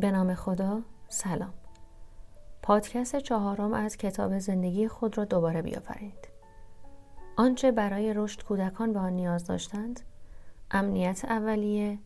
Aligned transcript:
به 0.00 0.10
نام 0.10 0.34
خدا 0.34 0.80
سلام. 1.08 1.54
پادکست 2.62 3.16
چهارم 3.16 3.72
از 3.72 3.96
کتاب 3.96 4.38
زندگی 4.38 4.88
خود 4.88 5.18
را 5.18 5.24
دوباره 5.24 5.62
بیاورید. 5.62 6.28
آنچه 7.36 7.72
برای 7.72 8.14
رشد 8.14 8.42
کودکان 8.42 8.92
به 8.92 8.98
آن 8.98 9.12
نیاز 9.12 9.44
داشتند 9.44 10.00
امنیت 10.70 11.24
اولیه 11.24 11.98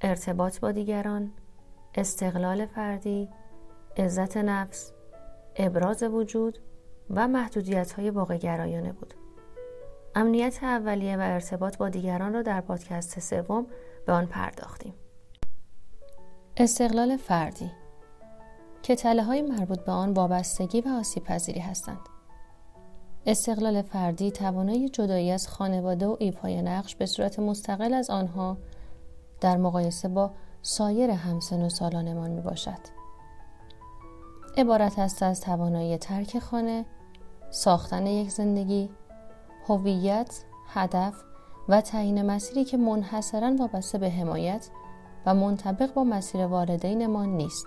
ارتباط 0.00 0.60
با 0.60 0.72
دیگران 0.72 1.32
استقلال 1.94 2.66
فردی 2.66 3.28
عزت 3.96 4.36
نفس 4.36 4.92
ابراز 5.56 6.02
وجود 6.02 6.58
و 7.10 7.28
محدودیت 7.28 7.92
های 7.92 8.10
واقع 8.10 8.36
گرایانه 8.36 8.92
بود. 8.92 9.14
امنیت 10.14 10.58
اولیه 10.62 11.16
و 11.16 11.20
ارتباط 11.20 11.76
با 11.76 11.88
دیگران 11.88 12.32
را 12.32 12.42
در 12.42 12.60
پادکست 12.60 13.20
سوم 13.20 13.66
به 14.06 14.12
آن 14.12 14.26
پرداختیم. 14.26 14.94
استقلال 16.58 17.16
فردی 17.16 17.70
که 18.82 18.96
تله 18.96 19.22
های 19.22 19.42
مربوط 19.42 19.80
به 19.80 19.92
آن 19.92 20.12
وابستگی 20.12 20.80
و 20.80 20.88
آسیب 20.88 21.24
پذیری 21.24 21.60
هستند 21.60 22.00
استقلال 23.26 23.82
فردی 23.82 24.30
توانایی 24.30 24.88
جدایی 24.88 25.30
از 25.30 25.48
خانواده 25.48 26.06
و 26.06 26.16
ایفای 26.18 26.62
نقش 26.62 26.96
به 26.96 27.06
صورت 27.06 27.38
مستقل 27.38 27.94
از 27.94 28.10
آنها 28.10 28.56
در 29.40 29.56
مقایسه 29.56 30.08
با 30.08 30.30
سایر 30.62 31.10
همسن 31.10 31.62
و 31.62 31.68
سالانمان 31.68 32.30
می 32.30 32.40
باشد. 32.40 32.80
عبارت 34.56 34.98
است 34.98 35.22
از 35.22 35.40
توانایی 35.40 35.98
ترک 35.98 36.38
خانه، 36.38 36.84
ساختن 37.50 38.06
یک 38.06 38.30
زندگی، 38.30 38.90
هویت، 39.68 40.44
هدف 40.68 41.14
و 41.68 41.80
تعیین 41.80 42.22
مسیری 42.22 42.64
که 42.64 42.76
منحصرا 42.76 43.56
وابسته 43.58 43.98
به 43.98 44.10
حمایت 44.10 44.70
و 45.26 45.34
منطبق 45.34 45.94
با 45.94 46.04
مسیر 46.04 46.46
والدینمان 46.46 47.28
نیست. 47.28 47.66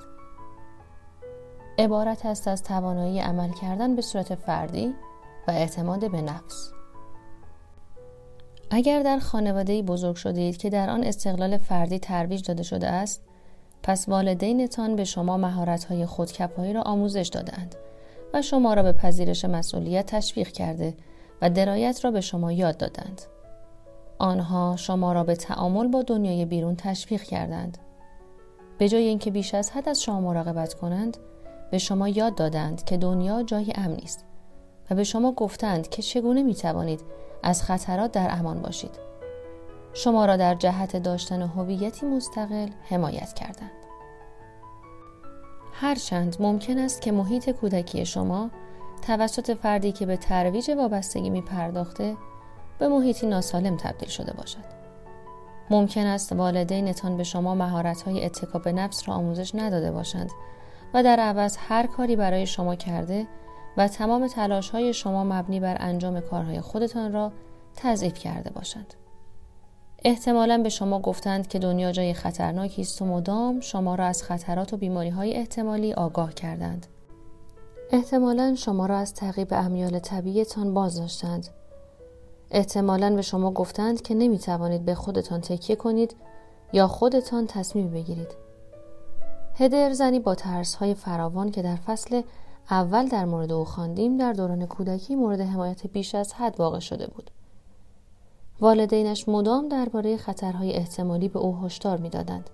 عبارت 1.80 2.25
است 2.25 2.47
از 2.47 2.64
توانایی 2.64 3.20
عمل 3.20 3.52
کردن 3.52 3.95
به 3.95 4.02
صورت 4.02 4.36
فردی 4.36 4.94
و 5.47 5.52
اعتماد 5.52 6.11
به 6.11 6.22
نفس. 6.22 6.72
اگر 8.72 9.03
در 9.03 9.20
خانواده 9.20 9.81
بزرگ 9.81 10.16
شدید 10.16 10.58
که 10.58 10.70
در 10.70 10.89
آن 10.89 11.03
استقلال 11.03 11.58
فردی 11.58 12.00
ترویج 12.00 12.48
داده 12.48 12.64
شده 12.64 12.88
است، 12.88 13.22
پس 13.83 14.09
والدینتان 14.09 14.95
به 14.95 15.03
شما 15.03 15.38
مهارت‌های 15.38 16.05
خودکفایی 16.05 16.73
را 16.73 16.81
آموزش 16.81 17.30
دادند 17.33 17.76
و 18.33 18.42
شما 18.42 18.73
را 18.73 18.83
به 18.83 18.92
پذیرش 18.92 19.45
مسئولیت 19.45 20.05
تشویق 20.05 20.48
کرده 20.48 20.94
و 21.42 21.50
درایت 21.50 22.05
را 22.05 22.11
به 22.11 22.22
شما 22.22 22.52
یاد 22.52 22.78
دادند. 22.78 23.22
آنها 24.20 24.75
شما 24.75 25.14
را 25.14 25.23
به 25.23 25.36
تعامل 25.36 25.88
با 25.88 26.02
دنیای 26.02 26.45
بیرون 26.45 26.75
تشویق 26.75 27.23
کردند. 27.23 27.78
به 28.78 28.89
جای 28.89 29.03
اینکه 29.03 29.31
بیش 29.31 29.53
از 29.53 29.72
حد 29.72 29.89
از 29.89 30.02
شما 30.02 30.22
مراقبت 30.22 30.73
کنند، 30.73 31.17
به 31.72 31.78
شما 31.78 32.08
یاد 32.08 32.36
دادند 32.36 32.84
که 32.84 32.98
دنیا 32.98 33.44
جای 33.44 33.73
امنی 33.76 34.03
است 34.03 34.26
و 34.92 34.95
به 34.95 35.03
شما 35.03 35.31
گفتند 35.31 35.89
که 35.89 36.02
چگونه 36.02 36.44
می 36.44 36.56
توانید 36.56 37.02
از 37.44 37.64
خطرات 37.64 38.11
در 38.11 38.28
امان 38.31 38.61
باشید. 38.61 39.00
شما 39.94 40.26
را 40.26 40.38
در 40.38 40.56
جهت 40.56 40.95
داشتن 40.98 41.42
هویتی 41.42 42.06
مستقل 42.06 42.70
حمایت 42.89 43.33
کردند. 43.33 43.72
هرچند 45.73 46.38
ممکن 46.39 46.78
است 46.78 47.02
که 47.02 47.11
محیط 47.11 47.50
کودکی 47.50 48.06
شما 48.06 48.50
توسط 49.08 49.58
فردی 49.58 49.92
که 49.92 50.06
به 50.06 50.17
ترویج 50.17 50.72
وابستگی 50.78 51.30
می 51.30 51.42
پرداخته 51.42 52.16
به 52.80 52.88
محیطی 52.88 53.27
ناسالم 53.27 53.77
تبدیل 53.77 54.09
شده 54.09 54.33
باشد. 54.33 54.80
ممکن 55.69 56.05
است 56.05 56.33
والدینتان 56.33 57.17
به 57.17 57.23
شما 57.23 57.55
مهارت‌های 57.55 58.25
اتکا 58.25 58.59
به 58.59 58.71
نفس 58.71 59.09
را 59.09 59.16
آموزش 59.16 59.55
نداده 59.55 59.91
باشند 59.91 60.30
و 60.94 61.03
در 61.03 61.19
عوض 61.19 61.58
هر 61.59 61.88
کاری 61.88 62.16
برای 62.16 62.45
شما 62.45 62.75
کرده 62.75 63.27
و 63.77 63.88
تمام 63.88 64.27
تلاش 64.27 64.69
های 64.69 64.94
شما 64.94 65.23
مبنی 65.23 65.59
بر 65.59 65.77
انجام 65.80 66.20
کارهای 66.20 66.61
خودتان 66.61 67.14
را 67.14 67.31
تضعیف 67.76 68.14
کرده 68.14 68.49
باشند. 68.49 68.93
احتمالا 70.05 70.58
به 70.58 70.70
شما 70.70 70.99
گفتند 70.99 71.48
که 71.48 71.59
دنیا 71.59 71.92
جای 71.92 72.14
خطرناکی 72.14 72.81
است 72.81 73.02
و 73.02 73.05
مدام 73.05 73.59
شما 73.59 73.95
را 73.95 74.05
از 74.05 74.23
خطرات 74.23 74.73
و 74.73 74.77
بیماری 74.77 75.09
های 75.09 75.33
احتمالی 75.33 75.93
آگاه 75.93 76.33
کردند. 76.33 76.87
احتمالا 77.92 78.55
شما 78.55 78.86
را 78.86 78.98
از 78.98 79.14
تعقیب 79.14 79.48
امیال 79.52 79.99
طبیعتان 79.99 80.73
باز 80.73 80.98
داشتند. 80.99 81.48
احتمالا 82.52 83.15
به 83.15 83.21
شما 83.21 83.52
گفتند 83.52 84.02
که 84.02 84.15
نمی 84.15 84.39
توانید 84.39 84.86
به 84.86 84.95
خودتان 84.95 85.42
تکیه 85.42 85.76
کنید 85.76 86.15
یا 86.73 86.87
خودتان 86.87 87.48
تصمیم 87.48 87.89
بگیرید. 87.89 88.36
هدر 89.55 89.93
زنی 89.93 90.20
با 90.20 90.36
ترس 90.36 90.76
های 90.76 90.93
فراوان 90.93 91.52
که 91.52 91.61
در 91.61 91.76
فصل 91.76 92.21
اول 92.71 93.08
در 93.08 93.26
مورد 93.26 93.52
او 93.52 93.65
خواندیم 93.65 94.17
در 94.17 94.33
دوران 94.33 94.65
کودکی 94.65 95.15
مورد 95.15 95.42
حمایت 95.42 95.87
بیش 95.87 96.15
از 96.15 96.33
حد 96.33 96.60
واقع 96.60 96.80
شده 96.80 97.08
بود. 97.08 97.32
والدینش 98.61 99.30
مدام 99.30 99.67
درباره 99.67 100.17
خطرهای 100.17 100.73
احتمالی 100.73 101.27
به 101.27 101.39
او 101.39 101.58
هشدار 101.58 101.98
می‌دادند 101.98 102.49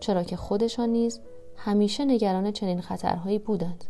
چرا 0.00 0.22
که 0.22 0.36
خودشان 0.36 0.88
نیز 0.88 1.20
همیشه 1.56 2.04
نگران 2.04 2.50
چنین 2.52 2.80
خطرهایی 2.80 3.38
بودند. 3.38 3.84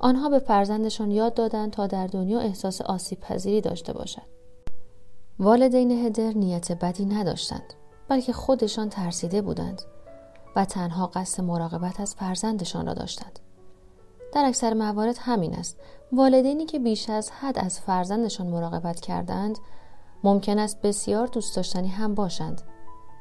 آنها 0.00 0.28
به 0.28 0.38
فرزندشان 0.38 1.10
یاد 1.10 1.34
دادند 1.34 1.70
تا 1.70 1.86
در 1.86 2.06
دنیا 2.06 2.40
احساس 2.40 2.80
آسیب 2.80 3.20
پذیری 3.20 3.60
داشته 3.60 3.92
باشد. 3.92 4.22
والدین 5.38 5.90
هدر 5.90 6.32
نیت 6.32 6.72
بدی 6.72 7.04
نداشتند 7.04 7.74
بلکه 8.08 8.32
خودشان 8.32 8.88
ترسیده 8.88 9.42
بودند 9.42 9.82
و 10.56 10.64
تنها 10.64 11.06
قصد 11.06 11.42
مراقبت 11.42 12.00
از 12.00 12.14
فرزندشان 12.14 12.86
را 12.86 12.94
داشتند. 12.94 13.38
در 14.32 14.44
اکثر 14.44 14.74
موارد 14.74 15.16
همین 15.20 15.54
است. 15.54 15.80
والدینی 16.12 16.66
که 16.66 16.78
بیش 16.78 17.10
از 17.10 17.30
حد 17.30 17.58
از 17.58 17.80
فرزندشان 17.80 18.46
مراقبت 18.46 19.00
کردند 19.00 19.58
ممکن 20.24 20.58
است 20.58 20.82
بسیار 20.82 21.26
دوست 21.26 21.56
داشتنی 21.56 21.88
هم 21.88 22.14
باشند. 22.14 22.62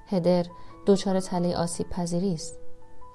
هدر 0.07 0.45
دچار 0.85 1.19
تله 1.19 1.57
آسیب 1.57 1.89
پذیری 1.89 2.33
است. 2.33 2.59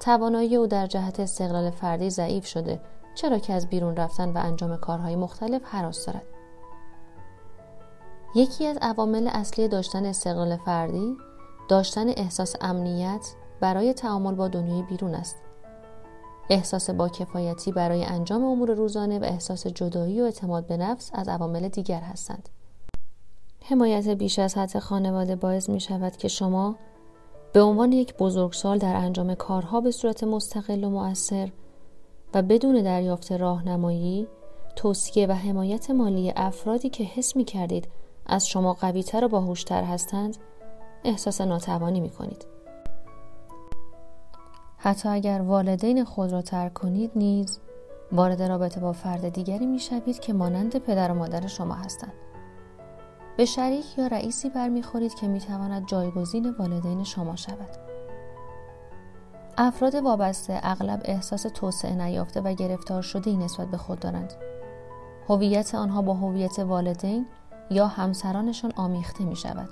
توانایی 0.00 0.56
او 0.56 0.66
در 0.66 0.86
جهت 0.86 1.20
استقلال 1.20 1.70
فردی 1.70 2.10
ضعیف 2.10 2.46
شده 2.46 2.80
چرا 3.14 3.38
که 3.38 3.52
از 3.52 3.66
بیرون 3.66 3.96
رفتن 3.96 4.32
و 4.32 4.38
انجام 4.38 4.76
کارهای 4.76 5.16
مختلف 5.16 5.62
حراس 5.64 6.06
دارد. 6.06 6.26
یکی 8.34 8.66
از 8.66 8.78
عوامل 8.82 9.28
اصلی 9.32 9.68
داشتن 9.68 10.06
استقلال 10.06 10.56
فردی 10.56 11.16
داشتن 11.68 12.08
احساس 12.08 12.56
امنیت 12.60 13.34
برای 13.60 13.92
تعامل 13.92 14.34
با 14.34 14.48
دنیای 14.48 14.82
بیرون 14.82 15.14
است. 15.14 15.36
احساس 16.50 16.90
با 16.90 17.08
کفایتی 17.08 17.72
برای 17.72 18.04
انجام 18.04 18.44
امور 18.44 18.70
روزانه 18.70 19.18
و 19.18 19.24
احساس 19.24 19.66
جدایی 19.66 20.20
و 20.20 20.24
اعتماد 20.24 20.66
به 20.66 20.76
نفس 20.76 21.10
از 21.14 21.28
عوامل 21.28 21.68
دیگر 21.68 22.00
هستند. 22.00 22.48
حمایت 23.64 24.08
بیش 24.08 24.38
از 24.38 24.58
حد 24.58 24.78
خانواده 24.78 25.36
باعث 25.36 25.68
می 25.68 25.80
شود 25.80 26.16
که 26.16 26.28
شما 26.28 26.76
به 27.52 27.62
عنوان 27.62 27.92
یک 27.92 28.16
بزرگسال 28.16 28.78
در 28.78 28.96
انجام 28.96 29.34
کارها 29.34 29.80
به 29.80 29.90
صورت 29.90 30.24
مستقل 30.24 30.84
و 30.84 30.90
مؤثر 30.90 31.52
و 32.34 32.42
بدون 32.42 32.82
دریافت 32.82 33.32
راهنمایی، 33.32 34.28
توصیه 34.76 35.26
و 35.26 35.32
حمایت 35.32 35.90
مالی 35.90 36.32
افرادی 36.36 36.88
که 36.88 37.04
حس 37.04 37.36
می 37.36 37.44
کردید 37.44 37.88
از 38.26 38.48
شما 38.48 38.72
قویتر 38.72 39.24
و 39.24 39.28
باهوشتر 39.28 39.84
هستند، 39.84 40.36
احساس 41.04 41.40
ناتوانی 41.40 42.00
می 42.00 42.10
کنید. 42.10 42.46
حتی 44.76 45.08
اگر 45.08 45.42
والدین 45.42 46.04
خود 46.04 46.32
را 46.32 46.42
ترک 46.42 46.74
کنید 46.74 47.10
نیز 47.16 47.60
وارد 48.12 48.42
رابطه 48.42 48.80
با 48.80 48.92
فرد 48.92 49.28
دیگری 49.28 49.66
می 49.66 49.78
شوید 49.78 50.20
که 50.20 50.32
مانند 50.32 50.78
پدر 50.78 51.10
و 51.10 51.14
مادر 51.14 51.46
شما 51.46 51.74
هستند. 51.74 52.12
به 53.36 53.44
شریک 53.44 53.98
یا 53.98 54.06
رئیسی 54.06 54.50
برمیخورید 54.50 55.14
که 55.14 55.28
می‌تواند 55.28 55.86
جایگزین 55.86 56.50
والدین 56.58 57.04
شما 57.04 57.36
شود. 57.36 57.91
افراد 59.64 59.94
وابسته 59.94 60.60
اغلب 60.62 61.00
احساس 61.04 61.42
توسعه 61.42 61.94
نیافته 61.94 62.40
و 62.40 62.54
گرفتار 62.54 63.02
شده 63.02 63.36
نسبت 63.36 63.68
به 63.68 63.76
خود 63.76 64.00
دارند. 64.00 64.32
هویت 65.28 65.74
آنها 65.74 66.02
با 66.02 66.14
هویت 66.14 66.58
والدین 66.58 67.26
یا 67.70 67.86
همسرانشان 67.86 68.72
آمیخته 68.76 69.24
می 69.24 69.36
شود. 69.36 69.68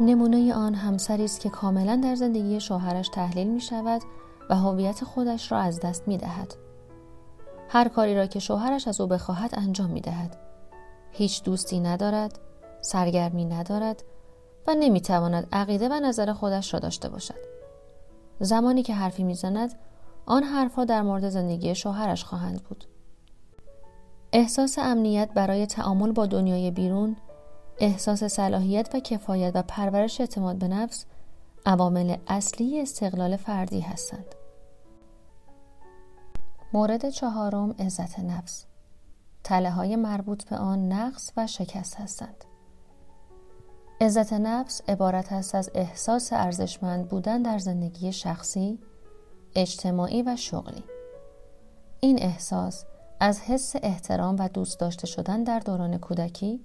نمونه 0.00 0.54
آن 0.54 0.74
همسری 0.74 1.24
است 1.24 1.40
که 1.40 1.48
کاملا 1.48 2.00
در 2.04 2.14
زندگی 2.14 2.60
شوهرش 2.60 3.08
تحلیل 3.08 3.48
می 3.48 3.60
شود 3.60 4.02
و 4.50 4.56
هویت 4.56 5.04
خودش 5.04 5.52
را 5.52 5.58
از 5.58 5.80
دست 5.80 6.08
می 6.08 6.18
دهد. 6.18 6.54
هر 7.68 7.88
کاری 7.88 8.14
را 8.14 8.26
که 8.26 8.38
شوهرش 8.38 8.88
از 8.88 9.00
او 9.00 9.06
بخواهد 9.06 9.50
انجام 9.52 9.90
می 9.90 10.00
دهد. 10.00 10.36
هیچ 11.10 11.42
دوستی 11.44 11.80
ندارد، 11.80 12.38
سرگرمی 12.80 13.44
ندارد 13.44 14.02
و 14.66 14.74
نمی 14.74 15.00
تواند 15.00 15.48
عقیده 15.52 15.88
و 15.88 15.92
نظر 15.92 16.32
خودش 16.32 16.74
را 16.74 16.80
داشته 16.80 17.08
باشد. 17.08 17.49
زمانی 18.40 18.82
که 18.82 18.94
حرفی 18.94 19.24
می‌زند 19.24 19.74
آن 20.26 20.42
حرفها 20.42 20.84
در 20.84 21.02
مورد 21.02 21.28
زندگی 21.28 21.74
شوهرش 21.74 22.24
خواهند 22.24 22.62
بود. 22.62 22.84
احساس 24.32 24.78
امنیت 24.78 25.30
برای 25.34 25.66
تعامل 25.66 26.12
با 26.12 26.26
دنیای 26.26 26.70
بیرون 26.70 27.16
احساس 27.78 28.24
صلاحیت 28.24 28.94
و 28.94 29.00
کفایت 29.00 29.52
و 29.54 29.62
پرورش 29.62 30.20
اعتماد 30.20 30.56
به 30.56 30.68
نفس 30.68 31.04
عوامل 31.66 32.16
اصلی 32.26 32.80
استقلال 32.80 33.36
فردی 33.36 33.80
هستند. 33.80 34.34
مورد 36.72 37.10
چهارم 37.10 37.74
عزت 37.78 38.18
نفس 38.18 38.66
تله 39.44 39.70
های 39.70 39.96
مربوط 39.96 40.44
به 40.44 40.56
آن 40.56 40.92
نقص 40.92 41.32
و 41.36 41.46
شکست 41.46 41.96
هستند. 41.96 42.44
عزت 44.02 44.32
نفس 44.32 44.82
عبارت 44.88 45.32
است 45.32 45.54
از 45.54 45.70
احساس 45.74 46.32
ارزشمند 46.32 47.08
بودن 47.08 47.42
در 47.42 47.58
زندگی 47.58 48.12
شخصی، 48.12 48.78
اجتماعی 49.54 50.22
و 50.22 50.36
شغلی. 50.36 50.84
این 52.00 52.22
احساس 52.22 52.84
از 53.20 53.40
حس 53.40 53.76
احترام 53.82 54.36
و 54.38 54.48
دوست 54.48 54.80
داشته 54.80 55.06
شدن 55.06 55.42
در 55.42 55.58
دوران 55.58 55.98
کودکی 55.98 56.60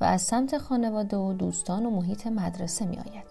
و 0.00 0.04
از 0.04 0.22
سمت 0.22 0.58
خانواده 0.58 1.16
و 1.16 1.32
دوستان 1.32 1.86
و 1.86 1.90
محیط 1.90 2.26
مدرسه 2.26 2.86
می 2.86 2.96
آید. 2.96 3.26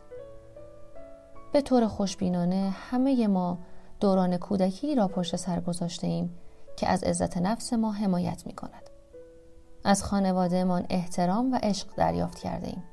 به 1.53 1.61
طور 1.61 1.87
خوشبینانه 1.87 2.69
همه 2.69 3.27
ما 3.27 3.57
دوران 3.99 4.37
کودکی 4.37 4.95
را 4.95 5.07
پشت 5.07 5.35
سر 5.35 5.59
گذاشته 5.59 6.07
ایم 6.07 6.37
که 6.77 6.87
از 6.87 7.03
عزت 7.03 7.37
نفس 7.37 7.73
ما 7.73 7.91
حمایت 7.91 8.43
می 8.45 8.53
کند. 8.53 8.89
از 9.83 10.03
خانوادهمان 10.03 10.85
احترام 10.89 11.53
و 11.53 11.59
عشق 11.63 11.87
دریافت 11.95 12.39
کرده 12.39 12.67
ایم. 12.67 12.83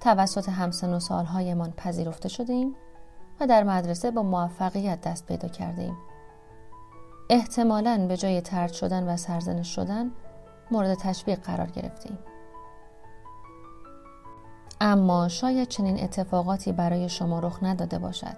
توسط 0.00 0.48
همسن 0.48 0.94
و 0.94 1.00
سالهایمان 1.00 1.70
پذیرفته 1.70 2.28
شده 2.28 2.52
ایم 2.52 2.74
و 3.40 3.46
در 3.46 3.62
مدرسه 3.62 4.10
با 4.10 4.22
موفقیت 4.22 5.00
دست 5.00 5.26
پیدا 5.26 5.48
کرده 5.48 5.82
ایم. 5.82 5.96
احتمالاً 7.30 8.06
به 8.08 8.16
جای 8.16 8.40
ترد 8.40 8.72
شدن 8.72 9.08
و 9.08 9.16
سرزنش 9.16 9.74
شدن 9.74 10.10
مورد 10.70 10.94
تشویق 10.94 11.40
قرار 11.40 11.66
گرفتیم. 11.70 12.18
اما 14.80 15.28
شاید 15.28 15.68
چنین 15.68 16.04
اتفاقاتی 16.04 16.72
برای 16.72 17.08
شما 17.08 17.38
رخ 17.38 17.58
نداده 17.62 17.98
باشد. 17.98 18.36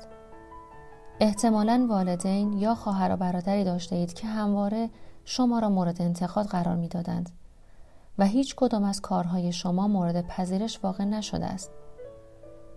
احتمالا 1.20 1.86
والدین 1.90 2.52
یا 2.52 2.74
خواهر 2.74 3.12
و 3.12 3.16
برادری 3.16 3.64
داشته 3.64 3.96
اید 3.96 4.12
که 4.12 4.26
همواره 4.26 4.90
شما 5.24 5.58
را 5.58 5.68
مورد 5.68 6.02
انتقاد 6.02 6.46
قرار 6.46 6.76
می‌دادند 6.76 7.39
و 8.20 8.24
هیچ 8.24 8.54
کدام 8.56 8.84
از 8.84 9.00
کارهای 9.00 9.52
شما 9.52 9.88
مورد 9.88 10.26
پذیرش 10.26 10.80
واقع 10.82 11.04
نشده 11.04 11.46
است. 11.46 11.70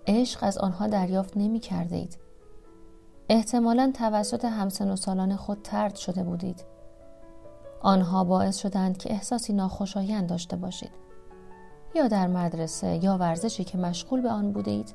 عشق 0.07 0.43
از 0.43 0.57
آنها 0.57 0.87
دریافت 0.87 1.37
نمی 1.37 1.59
کرده 1.59 1.95
اید. 1.95 2.17
احتمالا 3.29 3.91
توسط 3.95 4.45
همسن 4.45 4.91
و 4.91 4.95
سالان 4.95 5.35
خود 5.35 5.61
ترد 5.63 5.95
شده 5.95 6.23
بودید. 6.23 6.65
آنها 7.81 8.23
باعث 8.23 8.57
شدند 8.57 8.97
که 8.97 9.11
احساسی 9.11 9.53
ناخوشایند 9.53 10.29
داشته 10.29 10.55
باشید. 10.55 10.91
یا 11.95 12.07
در 12.07 12.27
مدرسه 12.27 13.03
یا 13.03 13.17
ورزشی 13.17 13.63
که 13.63 13.77
مشغول 13.77 14.21
به 14.21 14.29
آن 14.29 14.51
بودید 14.51 14.93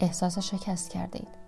احساس 0.00 0.38
شکست 0.38 0.90
کرده 0.90 1.18
اید. 1.18 1.42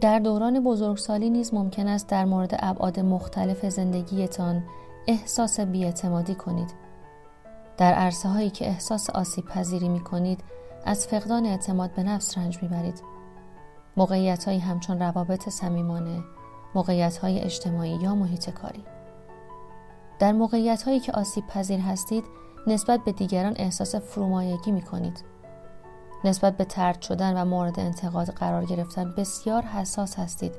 در 0.00 0.18
دوران 0.18 0.64
بزرگسالی 0.64 1.30
نیز 1.30 1.54
ممکن 1.54 1.86
است 1.86 2.08
در 2.08 2.24
مورد 2.24 2.56
ابعاد 2.58 3.00
مختلف 3.00 3.68
زندگیتان 3.68 4.64
احساس 5.08 5.60
بیاعتمادی 5.60 6.34
کنید. 6.34 6.83
در 7.76 7.94
عرصه 7.94 8.28
هایی 8.28 8.50
که 8.50 8.66
احساس 8.68 9.10
آسیب 9.10 9.44
پذیری 9.44 9.88
می 9.88 10.00
کنید 10.00 10.40
از 10.84 11.06
فقدان 11.06 11.46
اعتماد 11.46 11.94
به 11.94 12.02
نفس 12.02 12.38
رنج 12.38 12.62
می 12.62 12.68
برید. 12.68 13.02
موقعیت 13.96 14.44
هایی 14.44 14.58
همچون 14.58 14.98
روابط 14.98 15.48
صمیمانه، 15.48 16.24
موقعیت 16.74 17.16
های 17.16 17.40
اجتماعی 17.40 17.96
یا 17.96 18.14
محیط 18.14 18.50
کاری. 18.50 18.84
در 20.18 20.32
موقعیت 20.32 20.82
هایی 20.82 21.00
که 21.00 21.12
آسیب 21.12 21.46
پذیر 21.46 21.80
هستید 21.80 22.24
نسبت 22.66 23.00
به 23.04 23.12
دیگران 23.12 23.54
احساس 23.56 23.94
فرومایگی 23.94 24.72
می 24.72 24.82
کنید. 24.82 25.24
نسبت 26.24 26.56
به 26.56 26.64
ترد 26.64 27.02
شدن 27.02 27.42
و 27.42 27.44
مورد 27.44 27.80
انتقاد 27.80 28.28
قرار 28.28 28.64
گرفتن 28.64 29.14
بسیار 29.16 29.62
حساس 29.62 30.18
هستید. 30.18 30.52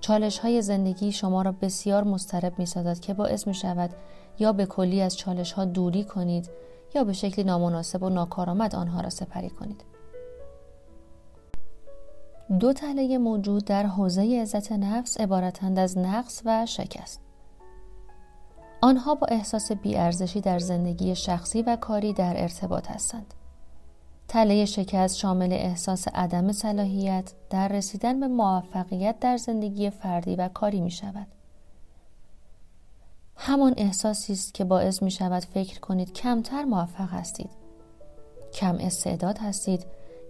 چالش 0.00 0.38
های 0.38 0.62
زندگی 0.62 1.12
شما 1.12 1.42
را 1.42 1.52
بسیار 1.52 2.04
مسترب 2.04 2.58
می 2.58 2.66
سازد 2.66 3.00
که 3.00 3.14
باعث 3.14 3.46
می 3.46 3.54
شود 3.54 3.90
یا 4.38 4.52
به 4.52 4.66
کلی 4.66 5.00
از 5.02 5.16
چالش 5.16 5.52
ها 5.52 5.64
دوری 5.64 6.04
کنید 6.04 6.50
یا 6.94 7.04
به 7.04 7.12
شکلی 7.12 7.44
نامناسب 7.44 8.02
و 8.02 8.08
ناکارآمد 8.08 8.74
آنها 8.74 9.00
را 9.00 9.10
سپری 9.10 9.50
کنید. 9.50 9.84
دو 12.60 12.72
تله 12.72 13.18
موجود 13.18 13.64
در 13.64 13.86
حوزه 13.86 14.40
عزت 14.42 14.72
نفس 14.72 15.20
عبارتند 15.20 15.78
از 15.78 15.98
نقص 15.98 16.42
و 16.44 16.66
شکست. 16.66 17.20
آنها 18.80 19.14
با 19.14 19.26
احساس 19.26 19.72
بیارزشی 19.72 20.40
در 20.40 20.58
زندگی 20.58 21.14
شخصی 21.14 21.62
و 21.62 21.76
کاری 21.76 22.12
در 22.12 22.42
ارتباط 22.42 22.90
هستند. 22.90 23.34
تله 24.28 24.64
شکست 24.64 25.16
شامل 25.16 25.52
احساس 25.52 26.08
عدم 26.08 26.52
صلاحیت 26.52 27.32
در 27.50 27.68
رسیدن 27.68 28.20
به 28.20 28.28
موفقیت 28.28 29.20
در 29.20 29.36
زندگی 29.36 29.90
فردی 29.90 30.36
و 30.36 30.48
کاری 30.48 30.80
می 30.80 30.90
شود. 30.90 31.26
همان 33.40 33.74
احساسی 33.76 34.32
است 34.32 34.54
که 34.54 34.64
باعث 34.64 35.02
می 35.02 35.10
شود 35.10 35.44
فکر 35.44 35.80
کنید 35.80 36.12
کمتر 36.12 36.64
موفق 36.64 37.08
هستید. 37.10 37.50
کم 38.52 38.76
استعداد 38.80 39.38
هستید 39.38 39.86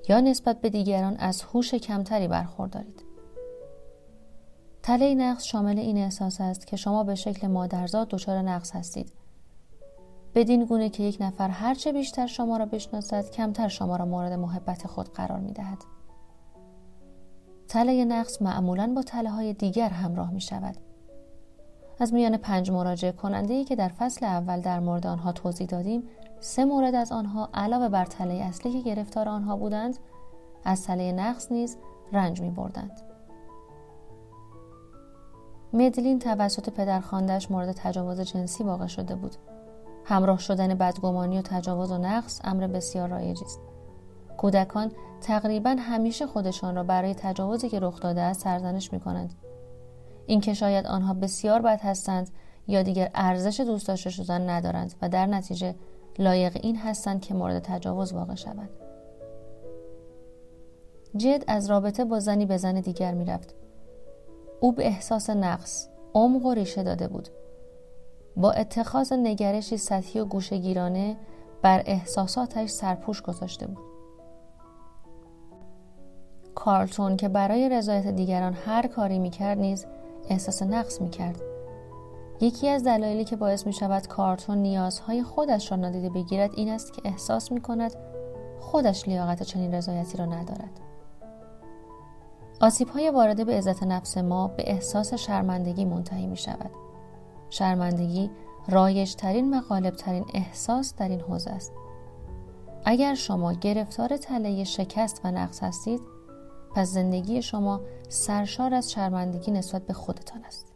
یا 0.09 0.21
نسبت 0.21 0.61
به 0.61 0.71
دیگران 0.71 1.17
از 1.17 1.43
هوش 1.43 1.75
کمتری 1.75 2.29
برخوردارید. 2.29 3.05
تله 4.83 5.15
نقص 5.15 5.45
شامل 5.45 5.79
این 5.79 5.99
احساس 5.99 6.41
است 6.41 6.67
که 6.67 6.77
شما 6.77 7.05
به 7.05 7.15
شکل 7.15 7.47
مادرزاد 7.47 8.09
دچار 8.09 8.39
نقص 8.39 8.77
هستید 8.77 9.13
بدین 10.35 10.65
گونه 10.65 10.89
که 10.89 11.03
یک 11.03 11.17
نفر 11.21 11.49
هرچه 11.49 11.93
بیشتر 11.93 12.27
شما 12.27 12.57
را 12.57 12.67
بشناسد 12.67 13.31
کمتر 13.31 13.69
شما 13.69 13.97
را 13.97 14.05
مورد 14.05 14.33
محبت 14.33 14.87
خود 14.87 15.13
قرار 15.13 15.41
می 15.41 15.53
دهد. 15.53 15.79
تله 17.69 18.05
نقص 18.05 18.43
معمولا 18.43 18.93
با 18.97 19.03
تله 19.03 19.31
های 19.31 19.53
دیگر 19.53 19.89
همراه 19.89 20.31
می 20.31 20.41
شود. 20.41 20.77
از 22.01 22.15
میان 22.15 22.37
پنج 22.37 22.71
مراجعه 22.71 23.13
کننده 23.13 23.55
ای 23.55 23.65
که 23.65 23.77
در 23.77 23.89
فصل 23.89 24.27
اول 24.27 24.61
در 24.61 24.81
مورد 24.81 25.07
آنها 25.07 25.33
توضیح 25.33 25.67
دادیم 25.67 26.03
سه 26.41 26.65
مورد 26.65 26.95
از 26.95 27.13
آنها 27.13 27.49
علاوه 27.55 27.89
بر 27.89 28.05
تله 28.05 28.35
اصلی 28.35 28.73
که 28.73 28.81
گرفتار 28.81 29.29
آنها 29.29 29.57
بودند 29.57 29.99
از 30.65 30.85
تله 30.85 31.13
نقص 31.13 31.53
نیز 31.53 31.77
رنج 32.13 32.41
می 32.41 32.51
بردند. 32.51 33.01
مدلین 35.73 36.19
توسط 36.19 36.71
پدرخواندهش 36.71 37.51
مورد 37.51 37.73
تجاوز 37.73 38.21
جنسی 38.21 38.65
واقع 38.65 38.87
شده 38.87 39.15
بود. 39.15 39.37
همراه 40.05 40.39
شدن 40.39 40.75
بدگمانی 40.75 41.39
و 41.39 41.43
تجاوز 41.43 41.91
و 41.91 41.99
نقص 41.99 42.41
امر 42.45 42.67
بسیار 42.67 43.09
رایجی 43.09 43.45
است. 43.45 43.61
کودکان 44.37 44.93
تقریبا 45.21 45.77
همیشه 45.79 46.27
خودشان 46.27 46.77
را 46.77 46.83
برای 46.83 47.15
تجاوزی 47.15 47.69
که 47.69 47.81
رخ 47.81 48.01
داده 48.01 48.21
است 48.21 48.41
سرزنش 48.41 48.93
می 48.93 49.01
کنند 49.01 49.35
اینکه 50.29 50.55
شاید 50.55 50.87
آنها 50.87 51.15
بسیار 51.15 51.63
بد 51.63 51.81
هستند 51.81 52.31
یا 52.67 52.83
دیگر 52.83 53.11
ارزش 53.15 53.61
دوست 53.61 53.89
داشته 53.89 54.11
شدن 54.11 54.51
ندارند 54.51 54.95
و 55.03 55.09
در 55.09 55.27
نتیجه 55.27 55.75
لایق 56.19 56.57
این 56.63 56.77
هستند 56.77 57.21
که 57.21 57.35
مورد 57.35 57.59
تجاوز 57.59 58.13
واقع 58.13 58.35
شوند. 58.35 58.71
جد 61.17 61.45
از 61.47 61.71
رابطه 61.71 62.05
با 62.05 62.21
زنی 62.21 62.47
به 62.47 62.57
زن 62.57 62.81
دیگر 62.81 63.15
می‌رفت. 63.15 63.55
او 64.61 64.73
به 64.73 64.87
احساس 64.87 65.31
نقص 65.31 65.89
عمق 66.15 66.47
و 66.47 66.55
ریشه 66.55 66.83
داده 66.83 67.09
بود. 67.09 67.29
با 68.37 68.53
اتخاذ 68.53 69.13
نگرشی 69.13 69.77
سطحی 69.77 70.21
و 70.21 70.25
گوشگیرانه 70.25 71.17
بر 71.63 71.83
احساساتش 71.87 72.71
سرپوش 72.71 73.23
گذاشته 73.23 73.67
بود. 73.67 73.85
کارتون 76.55 77.17
که 77.17 77.29
برای 77.29 77.69
رضایت 77.69 78.07
دیگران 78.07 78.53
هر 78.53 78.87
کاری 78.87 79.19
می‌کرد 79.19 79.59
نیز 79.59 79.87
احساس 80.31 80.63
نقص 80.63 81.01
می‌کرد 81.01 81.43
یکی 82.41 82.69
از 82.69 82.85
دلایلی 82.85 83.25
که 83.25 83.37
باعث 83.37 83.67
می 83.67 83.73
شود 83.73 84.07
کارتون 84.07 84.59
نیازهای 84.59 85.23
خودش 85.23 85.71
را 85.71 85.77
نادیده 85.77 86.11
بگیرد 86.11 86.51
این 86.55 86.69
است 86.69 86.93
که 86.93 87.03
احساس 87.05 87.53
می 87.53 87.61
کند 87.61 87.93
خودش 88.61 89.09
لیاقت 89.09 89.43
چنین 89.43 89.75
رضایتی 89.75 90.19
را 90.19 90.25
ندارد. 90.25 90.81
آسیب 92.61 92.89
های 92.89 93.11
وارده 93.11 93.45
به 93.45 93.55
عزت 93.55 93.83
نفس 93.83 94.19
ما 94.19 94.49
به 94.49 94.63
احساس 94.67 95.15
شرمندگی 95.15 95.85
منتهی 95.85 96.27
می 96.27 96.37
شود. 96.37 96.71
شرمندگی 97.51 98.31
رایج 98.69 99.15
ترین 99.15 99.55
و 99.55 99.61
غالب 99.61 99.95
ترین 99.95 100.25
احساس 100.35 100.95
در 100.97 101.09
این 101.09 101.21
حوزه 101.21 101.51
است. 101.51 101.73
اگر 102.85 103.15
شما 103.15 103.53
گرفتار 103.53 104.17
تله 104.17 104.65
شکست 104.65 105.21
و 105.25 105.31
نقص 105.31 105.63
هستید 105.63 106.01
پس 106.75 106.89
زندگی 106.89 107.43
شما 107.43 107.81
سرشار 108.09 108.75
از 108.75 108.93
شرمندگی 108.93 109.51
نسبت 109.51 109.87
به 109.87 109.93
خودتان 109.93 110.45
است. 110.45 110.73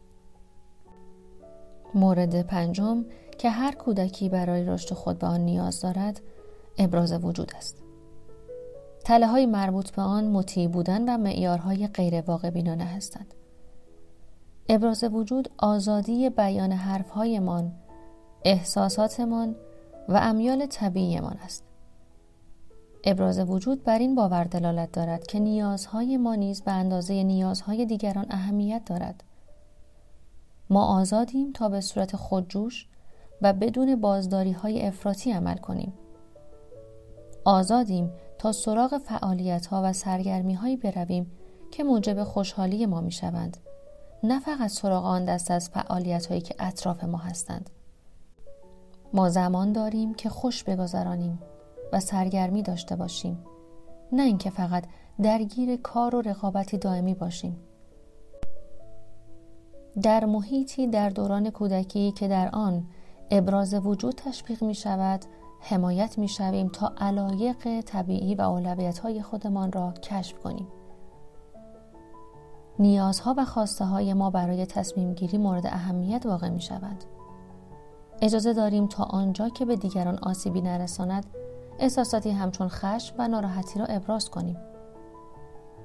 مورد 1.95 2.41
پنجم 2.41 3.05
که 3.37 3.49
هر 3.49 3.75
کودکی 3.75 4.29
برای 4.29 4.65
رشد 4.65 4.93
خود 4.93 5.19
به 5.19 5.27
آن 5.27 5.41
نیاز 5.41 5.81
دارد 5.81 6.21
ابراز 6.77 7.13
وجود 7.23 7.51
است. 7.55 7.83
تله 9.03 9.27
های 9.27 9.45
مربوط 9.45 9.91
به 9.91 10.01
آن 10.01 10.27
مطیع 10.27 10.67
بودن 10.67 11.09
و 11.09 11.17
معیارهای 11.17 11.87
غیر 11.87 12.21
واقع 12.21 12.49
بینانه 12.49 12.83
هستند. 12.83 13.33
ابراز 14.69 15.03
وجود 15.03 15.49
آزادی 15.57 16.29
بیان 16.29 16.71
حرفهایمان، 16.71 17.71
احساساتمان 18.45 19.55
و 20.09 20.19
امیال 20.23 20.65
طبیعیمان 20.65 21.37
است. 21.43 21.63
ابراز 23.03 23.39
وجود 23.39 23.83
بر 23.83 23.99
این 23.99 24.15
باور 24.15 24.43
دلالت 24.43 24.91
دارد 24.91 25.27
که 25.27 25.39
نیازهای 25.39 26.17
ما 26.17 26.35
نیز 26.35 26.61
به 26.61 26.71
اندازه 26.71 27.23
نیازهای 27.23 27.85
دیگران 27.85 28.25
اهمیت 28.29 28.81
دارد. 28.85 29.23
ما 30.69 30.85
آزادیم 30.85 31.51
تا 31.51 31.69
به 31.69 31.81
صورت 31.81 32.15
خودجوش 32.15 32.87
و 33.41 33.53
بدون 33.53 33.95
بازداری 33.95 34.51
های 34.51 34.87
افراطی 34.87 35.31
عمل 35.31 35.57
کنیم. 35.57 35.93
آزادیم 37.45 38.11
تا 38.37 38.51
سراغ 38.51 38.97
فعالیت 38.97 39.65
ها 39.65 39.81
و 39.83 39.93
سرگرمی 39.93 40.53
هایی 40.53 40.77
برویم 40.77 41.31
که 41.71 41.83
موجب 41.83 42.23
خوشحالی 42.23 42.85
ما 42.85 43.01
می 43.01 43.11
شوند 43.11 43.57
نه 44.23 44.39
فقط 44.39 44.69
سراغ 44.69 45.05
آن 45.05 45.25
دست 45.25 45.51
از 45.51 45.69
فعالیت 45.69 46.25
هایی 46.25 46.41
که 46.41 46.55
اطراف 46.59 47.03
ما 47.03 47.17
هستند. 47.17 47.69
ما 49.13 49.29
زمان 49.29 49.71
داریم 49.71 50.13
که 50.13 50.29
خوش 50.29 50.63
بگذرانیم. 50.63 51.39
و 51.93 51.99
سرگرمی 51.99 52.61
داشته 52.61 52.95
باشیم. 52.95 53.39
نه 54.11 54.23
اینکه 54.23 54.49
فقط 54.49 54.85
درگیر 55.21 55.75
کار 55.75 56.15
و 56.15 56.21
رقابتی 56.21 56.77
دائمی 56.77 57.13
باشیم. 57.13 57.59
در 60.01 60.25
محیطی 60.25 60.87
در 60.87 61.09
دوران 61.09 61.49
کودکی 61.49 62.11
که 62.11 62.27
در 62.27 62.49
آن 62.53 62.85
ابراز 63.31 63.73
وجود 63.73 64.13
تشویق 64.13 64.63
می 64.63 64.75
شود 64.75 65.25
حمایت 65.59 66.17
می 66.17 66.27
شویم 66.27 66.67
تا 66.67 66.93
علایق 66.97 67.81
طبیعی 67.81 68.35
و 68.35 68.41
اولویت 68.41 68.99
های 68.99 69.21
خودمان 69.21 69.71
را 69.71 69.91
کشف 69.91 70.39
کنیم. 70.39 70.67
نیازها 72.79 73.35
و 73.37 73.45
خواسته 73.45 73.85
های 73.85 74.13
ما 74.13 74.29
برای 74.29 74.65
تصمیم 74.65 75.13
گیری 75.13 75.37
مورد 75.37 75.67
اهمیت 75.67 76.25
واقع 76.25 76.49
می 76.49 76.61
شود. 76.61 77.03
اجازه 78.21 78.53
داریم 78.53 78.87
تا 78.87 79.03
آنجا 79.03 79.49
که 79.49 79.65
به 79.65 79.75
دیگران 79.75 80.19
آسیبی 80.21 80.61
نرساند 80.61 81.25
احساساتی 81.79 82.31
همچون 82.31 82.67
خشم 82.67 83.15
و 83.17 83.27
ناراحتی 83.27 83.79
را 83.79 83.85
ابراز 83.85 84.29
کنیم. 84.29 84.57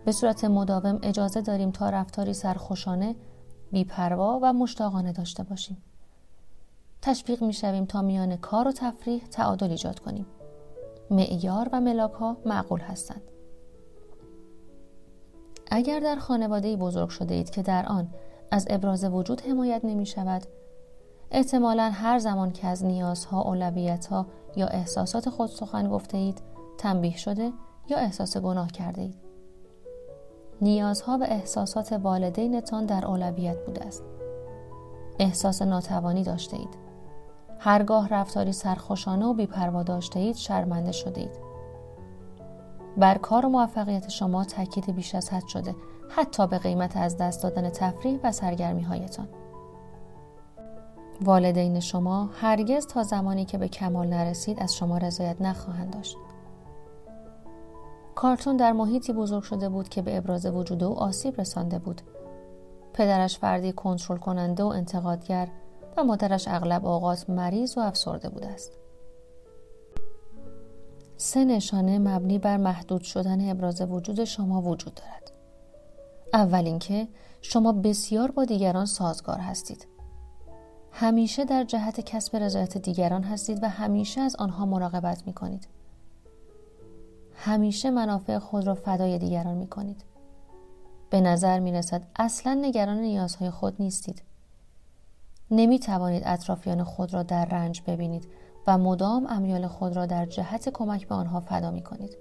به 0.05 0.13
صورت 0.13 0.45
مداوم 0.45 0.99
اجازه 1.03 1.41
داریم 1.41 1.71
تا 1.71 1.91
رفتاری 1.91 2.35
سرخوشانه، 2.35 3.17
بیپروا 3.73 4.39
و 4.43 4.53
مشتاقانه 4.53 5.13
داشته 5.13 5.43
باشیم. 5.43 5.77
تشویق 7.03 7.43
می 7.43 7.53
شویم 7.53 7.85
تا 7.85 8.03
میان 8.03 8.37
کار 8.37 8.69
و 8.69 8.73
تفریح 8.73 9.25
تعادل 9.25 9.71
ایجاد 9.71 9.99
کنیم. 9.99 10.27
معیار 11.11 11.69
و 11.73 11.81
ملاک 11.81 12.13
ها 12.13 12.37
معقول 12.47 12.81
هستند. 12.81 13.23
اگر 15.71 16.01
در 16.01 16.17
خانواده 16.17 16.77
بزرگ 16.77 17.09
شده 17.09 17.35
اید 17.35 17.51
که 17.51 17.63
در 17.63 17.87
آن 17.87 18.09
از 18.51 18.67
ابراز 18.71 19.05
وجود 19.05 19.41
حمایت 19.41 19.85
نمی 19.85 20.07
شود 20.07 20.43
احتمالا 21.31 21.91
هر 21.91 22.19
زمان 22.19 22.53
که 22.53 22.67
از 22.67 22.85
نیازها، 22.85 23.41
اولویتها 23.41 24.27
یا 24.57 24.67
احساسات 24.67 25.31
خود 25.31 25.51
سخن 25.51 25.89
گفته 25.89 26.19
اید 26.19 26.43
تنبیه 26.79 27.17
شده 27.17 27.53
یا 27.89 27.99
احساس 27.99 28.37
گناه 28.37 28.69
کرده 28.73 29.03
اید. 29.03 29.15
نیازها 30.61 31.19
و 31.21 31.23
احساسات 31.23 31.93
والدینتان 31.93 32.87
در 32.87 33.07
اولویت 33.07 33.67
بوده 33.67 33.85
است. 33.85 34.03
احساس 35.19 35.63
ناتوانی 35.63 36.23
داشته 36.23 36.57
اید. 36.57 36.79
هرگاه 37.59 38.09
رفتاری 38.09 38.53
سرخوشانه 38.53 39.27
و 39.27 39.35
بیپروا 39.35 39.83
داشته 39.83 40.21
اید 40.21 40.37
شرمنده 40.37 40.93
شده 40.93 41.21
اید. 41.21 41.39
بر 42.97 43.19
کار 43.19 43.47
و 43.47 43.49
موفقیت 43.49 44.09
شما 44.09 44.45
تاکید 44.45 44.95
بیش 44.95 45.15
از 45.15 45.31
حد 45.31 45.47
شده 45.47 45.75
حتی 46.09 46.47
به 46.47 46.59
قیمت 46.59 46.97
از 46.97 47.17
دست 47.17 47.43
دادن 47.43 47.71
تفریح 47.71 48.21
و 48.23 48.33
سرگرمی 48.33 48.83
هایتان. 48.83 49.29
والدین 51.21 51.81
شما 51.81 52.31
هرگز 52.33 52.87
تا 52.87 53.03
زمانی 53.03 53.45
که 53.45 53.59
به 53.59 53.69
کمال 53.69 54.07
نرسید 54.07 54.63
از 54.63 54.77
شما 54.77 54.99
رضایت 54.99 55.37
نخواهند 55.41 55.93
داشت. 55.93 56.17
کارتون 58.15 58.57
در 58.57 58.73
محیطی 58.73 59.13
بزرگ 59.13 59.43
شده 59.43 59.69
بود 59.69 59.89
که 59.89 60.03
به 60.03 60.17
ابراز 60.17 60.47
وجود 60.47 60.85
او 60.85 60.99
آسیب 60.99 61.41
رسانده 61.41 61.79
بود. 61.79 62.03
پدرش 62.93 63.39
فردی 63.39 63.73
کنترل 63.73 64.17
کننده 64.17 64.63
و 64.63 64.67
انتقادگر 64.67 65.49
و 65.97 66.05
مادرش 66.05 66.49
اغلب 66.49 66.87
اوقات 66.87 67.31
مریض 67.31 67.79
و 67.79 67.81
افسرده 67.81 68.29
بوده 68.29 68.47
است. 68.47 68.73
سه 71.17 71.45
نشانه 71.45 71.99
مبنی 71.99 72.39
بر 72.39 72.57
محدود 72.57 73.03
شدن 73.03 73.51
ابراز 73.51 73.83
وجود 73.83 74.25
شما 74.25 74.63
وجود 74.63 74.95
دارد. 74.95 75.33
اول 76.35 76.65
اینکه 76.65 77.09
شما 77.43 77.73
بسیار 77.73 78.31
با 78.31 78.45
دیگران 78.45 78.87
سازگار 78.87 79.39
هستید. 79.39 79.98
همیشه 81.01 81.45
در 81.45 81.65
جهت 81.65 82.01
کسب 82.01 82.37
رضایت 82.37 82.79
دیگران 82.79 83.23
هستید 83.23 83.63
و 83.63 83.69
همیشه 83.69 84.21
از 84.21 84.37
آنها 84.37 84.67
مراقبت 84.67 85.27
می 85.27 85.33
کنید. 85.33 85.69
همیشه 87.35 87.91
منافع 87.91 88.39
خود 88.39 88.67
را 88.67 88.75
فدای 88.75 89.19
دیگران 89.19 89.55
می 89.57 89.67
کنید. 89.67 90.05
به 91.11 91.21
نظر 91.21 91.59
می 91.59 91.73
رسد 91.73 92.03
اصلا 92.17 92.55
نگران 92.55 93.01
نیازهای 93.01 93.51
خود 93.51 93.75
نیستید. 93.79 94.23
نمی 95.51 95.79
توانید 95.79 96.23
اطرافیان 96.27 96.85
خود 96.85 97.15
را 97.15 97.23
در 97.23 97.45
رنج 97.45 97.83
ببینید 97.87 98.29
و 98.67 98.79
مدام 98.79 99.27
امیال 99.27 99.67
خود 99.67 99.97
را 99.97 100.07
در 100.07 100.27
جهت 100.27 100.69
کمک 100.69 101.09
به 101.09 101.15
آنها 101.15 101.41
فدا 101.41 101.71
می 101.71 101.83
کنید. 101.83 102.17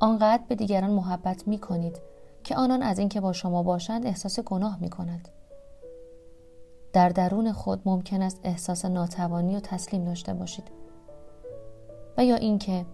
آنقدر 0.00 0.42
به 0.48 0.54
دیگران 0.54 0.90
محبت 0.90 1.48
می 1.48 1.58
کنید 1.58 2.00
که 2.44 2.56
آنان 2.56 2.82
از 2.82 2.98
اینکه 2.98 3.20
با 3.20 3.32
شما 3.32 3.62
باشند 3.62 4.06
احساس 4.06 4.40
گناه 4.40 4.80
می 4.80 4.90
کنند. 4.90 5.28
در 6.92 7.08
درون 7.08 7.52
خود 7.52 7.82
ممکن 7.84 8.22
است 8.22 8.40
احساس 8.44 8.84
ناتوانی 8.84 9.56
و 9.56 9.60
تسلیم 9.60 10.04
داشته 10.04 10.34
باشید 10.34 10.64
و 12.16 12.24
یا 12.24 12.36
اینکه 12.36 12.86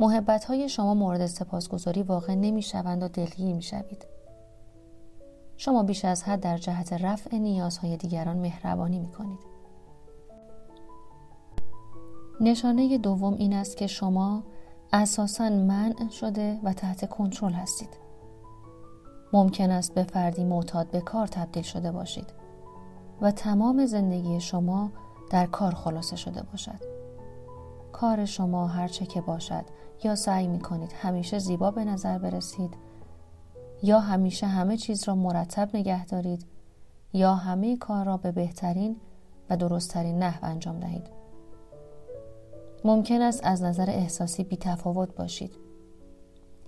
محبت 0.00 0.44
های 0.44 0.68
شما 0.68 0.94
مورد 0.94 1.26
سپاسگزاری 1.26 2.02
واقع 2.02 2.34
نمی 2.34 2.62
شوند 2.62 3.02
و 3.02 3.08
دلگیر 3.08 3.54
می 3.54 3.62
شوید. 3.62 4.06
شما 5.56 5.82
بیش 5.82 6.04
از 6.04 6.22
حد 6.22 6.40
در 6.40 6.58
جهت 6.58 6.92
رفع 6.92 7.36
نیازهای 7.36 7.96
دیگران 7.96 8.36
مهربانی 8.36 8.98
می 8.98 9.08
کنید. 9.08 9.38
نشانه 12.40 12.98
دوم 12.98 13.34
این 13.34 13.52
است 13.52 13.76
که 13.76 13.86
شما 13.86 14.42
اساسا 14.92 15.48
منع 15.48 16.08
شده 16.10 16.60
و 16.62 16.72
تحت 16.72 17.08
کنترل 17.08 17.52
هستید. 17.52 17.88
ممکن 19.32 19.70
است 19.70 19.94
به 19.94 20.02
فردی 20.02 20.44
معتاد 20.44 20.90
به 20.90 21.00
کار 21.00 21.26
تبدیل 21.26 21.62
شده 21.62 21.92
باشید 21.92 22.39
و 23.22 23.30
تمام 23.30 23.86
زندگی 23.86 24.40
شما 24.40 24.90
در 25.30 25.46
کار 25.46 25.74
خلاصه 25.74 26.16
شده 26.16 26.42
باشد. 26.42 26.80
کار 27.92 28.24
شما 28.24 28.66
هرچه 28.66 29.06
که 29.06 29.20
باشد 29.20 29.64
یا 30.04 30.14
سعی 30.14 30.46
می 30.46 30.60
کنید 30.60 30.92
همیشه 30.92 31.38
زیبا 31.38 31.70
به 31.70 31.84
نظر 31.84 32.18
برسید 32.18 32.74
یا 33.82 34.00
همیشه 34.00 34.46
همه 34.46 34.76
چیز 34.76 35.08
را 35.08 35.14
مرتب 35.14 35.76
نگه 35.76 36.06
دارید 36.06 36.46
یا 37.12 37.34
همه 37.34 37.76
کار 37.76 38.06
را 38.06 38.16
به 38.16 38.32
بهترین 38.32 38.96
و 39.50 39.56
درستترین 39.56 40.18
نحو 40.18 40.46
انجام 40.46 40.80
دهید. 40.80 41.06
ممکن 42.84 43.20
است 43.20 43.40
از 43.44 43.62
نظر 43.62 43.90
احساسی 43.90 44.44
بی 44.44 44.56
تفاوت 44.56 45.14
باشید. 45.14 45.52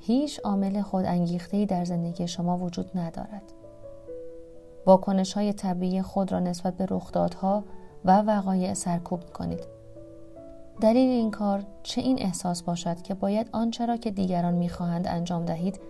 هیچ 0.00 0.40
عامل 0.44 0.82
خود 0.82 1.04
انگیخته 1.04 1.66
در 1.66 1.84
زندگی 1.84 2.28
شما 2.28 2.58
وجود 2.58 2.98
ندارد. 2.98 3.42
واکنش 4.86 5.32
های 5.32 5.52
طبیعی 5.52 6.02
خود 6.02 6.32
را 6.32 6.40
نسبت 6.40 6.76
به 6.76 6.86
رخدادها 6.90 7.64
و 8.04 8.22
وقایع 8.22 8.74
سرکوب 8.74 9.32
کنید. 9.32 9.66
دلیل 10.80 11.10
این 11.10 11.30
کار 11.30 11.62
چه 11.82 12.00
این 12.00 12.18
احساس 12.22 12.62
باشد 12.62 13.02
که 13.02 13.14
باید 13.14 13.48
آنچه 13.52 13.86
را 13.86 13.96
که 13.96 14.10
دیگران 14.10 14.54
می‌خواهند 14.54 15.06
انجام 15.06 15.44
دهید 15.44 15.80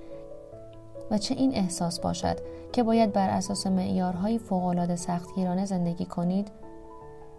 و 1.11 1.19
چه 1.19 1.35
این 1.35 1.55
احساس 1.55 2.01
باشد 2.01 2.37
که 2.73 2.83
باید 2.83 3.13
بر 3.13 3.31
اساس 3.31 3.67
معیارهای 3.67 4.39
فوقالعاده 4.39 4.97
سختگیرانه 4.97 5.65
زندگی 5.65 6.05
کنید؟ 6.05 6.51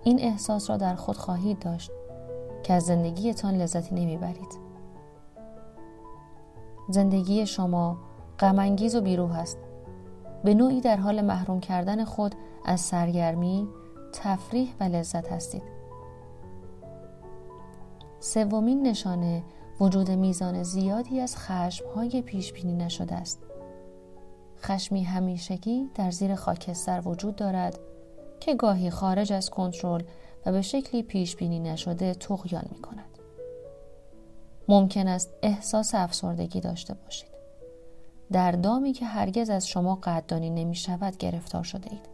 این 0.04 0.20
احساس 0.20 0.70
را 0.70 0.78
در 0.78 0.96
خود 0.96 1.18
خواهید 1.18 1.60
داشت 1.60 1.92
که 2.64 2.74
از 2.74 2.84
زندگیتان 2.84 3.56
لذتی 3.56 3.96
نمی‌برید. 3.96 4.60
زندگی 6.90 7.46
شما 7.46 7.98
غمانگیز 8.40 8.96
و 8.96 9.02
بیروح 9.02 9.40
است. 9.40 9.58
به 10.44 10.54
نوعی 10.54 10.82
در 10.82 10.98
حال 10.98 11.22
محروم 11.22 11.60
کردن 11.60 12.06
خود 12.06 12.36
از 12.66 12.82
سرگرمی، 12.82 13.68
تفریح 14.14 14.74
و 14.80 14.84
لذت 14.84 15.32
هستید. 15.32 15.64
سومین 18.20 18.88
نشانه 18.88 19.44
وجود 19.80 20.12
میزان 20.12 20.64
زیادی 20.64 21.20
از 21.20 21.38
خشمهای 21.38 22.22
پیش 22.22 22.54
بینی 22.54 22.76
نشده 22.76 23.16
است. 23.16 23.40
خشمی 24.62 25.04
همیشگی 25.04 25.90
در 25.96 26.12
زیر 26.12 26.36
خاکستر 26.36 27.02
وجود 27.06 27.36
دارد 27.36 27.80
که 28.40 28.56
گاهی 28.56 28.90
خارج 28.90 29.34
از 29.34 29.50
کنترل 29.50 30.02
و 30.46 30.52
به 30.52 30.62
شکلی 30.62 31.04
پیش 31.04 31.36
بینی 31.36 31.60
نشده 31.60 32.14
تغیان 32.14 32.66
می 32.72 32.82
کند. 32.82 33.18
ممکن 34.68 35.08
است 35.08 35.34
احساس 35.42 35.96
افسردگی 35.96 36.62
داشته 36.62 36.94
باشید. 36.94 37.33
در 38.34 38.52
دامی 38.52 38.94
که 38.94 39.06
هرگز 39.06 39.50
از 39.50 39.68
شما 39.68 39.96
قدردانی 39.96 40.50
نمی 40.50 40.76
شود 40.76 41.18
گرفتار 41.18 41.64
شده 41.64 41.92
اید. 41.92 42.10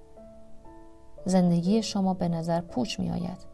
زندگی 1.25 1.83
شما 1.83 2.13
به 2.13 2.27
نظر 2.27 2.61
پوچ 2.61 2.99
می 2.99 3.11
آید. 3.11 3.45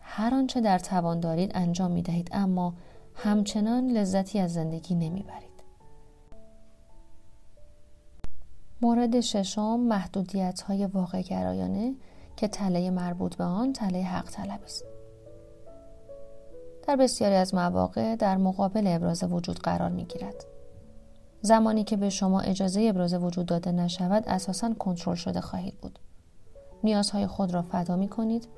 هر 0.00 0.34
آنچه 0.34 0.60
در 0.60 0.78
توان 0.78 1.20
دارید 1.20 1.50
انجام 1.54 1.90
می 1.90 2.02
دهید 2.02 2.28
اما 2.32 2.74
همچنان 3.14 3.90
لذتی 3.90 4.38
از 4.38 4.52
زندگی 4.52 4.94
نمی 4.94 5.22
برید. 5.22 5.62
مورد 8.82 9.20
ششم 9.20 9.80
محدودیت 9.80 10.60
های 10.60 10.86
واقع 10.86 11.22
گرایانه 11.22 11.94
که 12.36 12.48
تله 12.48 12.90
مربوط 12.90 13.36
به 13.36 13.44
آن 13.44 13.72
تله 13.72 14.02
حق 14.02 14.30
طلبی 14.30 14.64
است. 14.64 14.84
در 16.86 16.96
بسیاری 16.96 17.34
از 17.34 17.54
مواقع 17.54 18.16
در 18.16 18.36
مقابل 18.36 18.86
ابراز 18.86 19.24
وجود 19.24 19.58
قرار 19.58 19.90
می 19.90 20.04
گیرد. 20.04 20.51
زمانی 21.42 21.84
که 21.84 21.96
به 21.96 22.10
شما 22.10 22.40
اجازه 22.40 22.82
ابراز 22.82 23.14
وجود 23.14 23.46
داده 23.46 23.72
نشود 23.72 24.24
اساسا 24.26 24.74
کنترل 24.74 25.14
شده 25.14 25.40
خواهید 25.40 25.80
بود. 25.80 25.98
نیازهای 26.84 27.26
خود 27.26 27.54
را 27.54 27.62
فدا 27.62 27.96
می 27.96 28.08
کنید 28.08 28.48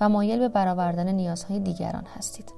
و 0.00 0.08
مایل 0.08 0.38
به 0.38 0.48
برآوردن 0.48 1.12
نیازهای 1.12 1.60
دیگران 1.60 2.04
هستید. 2.04 2.52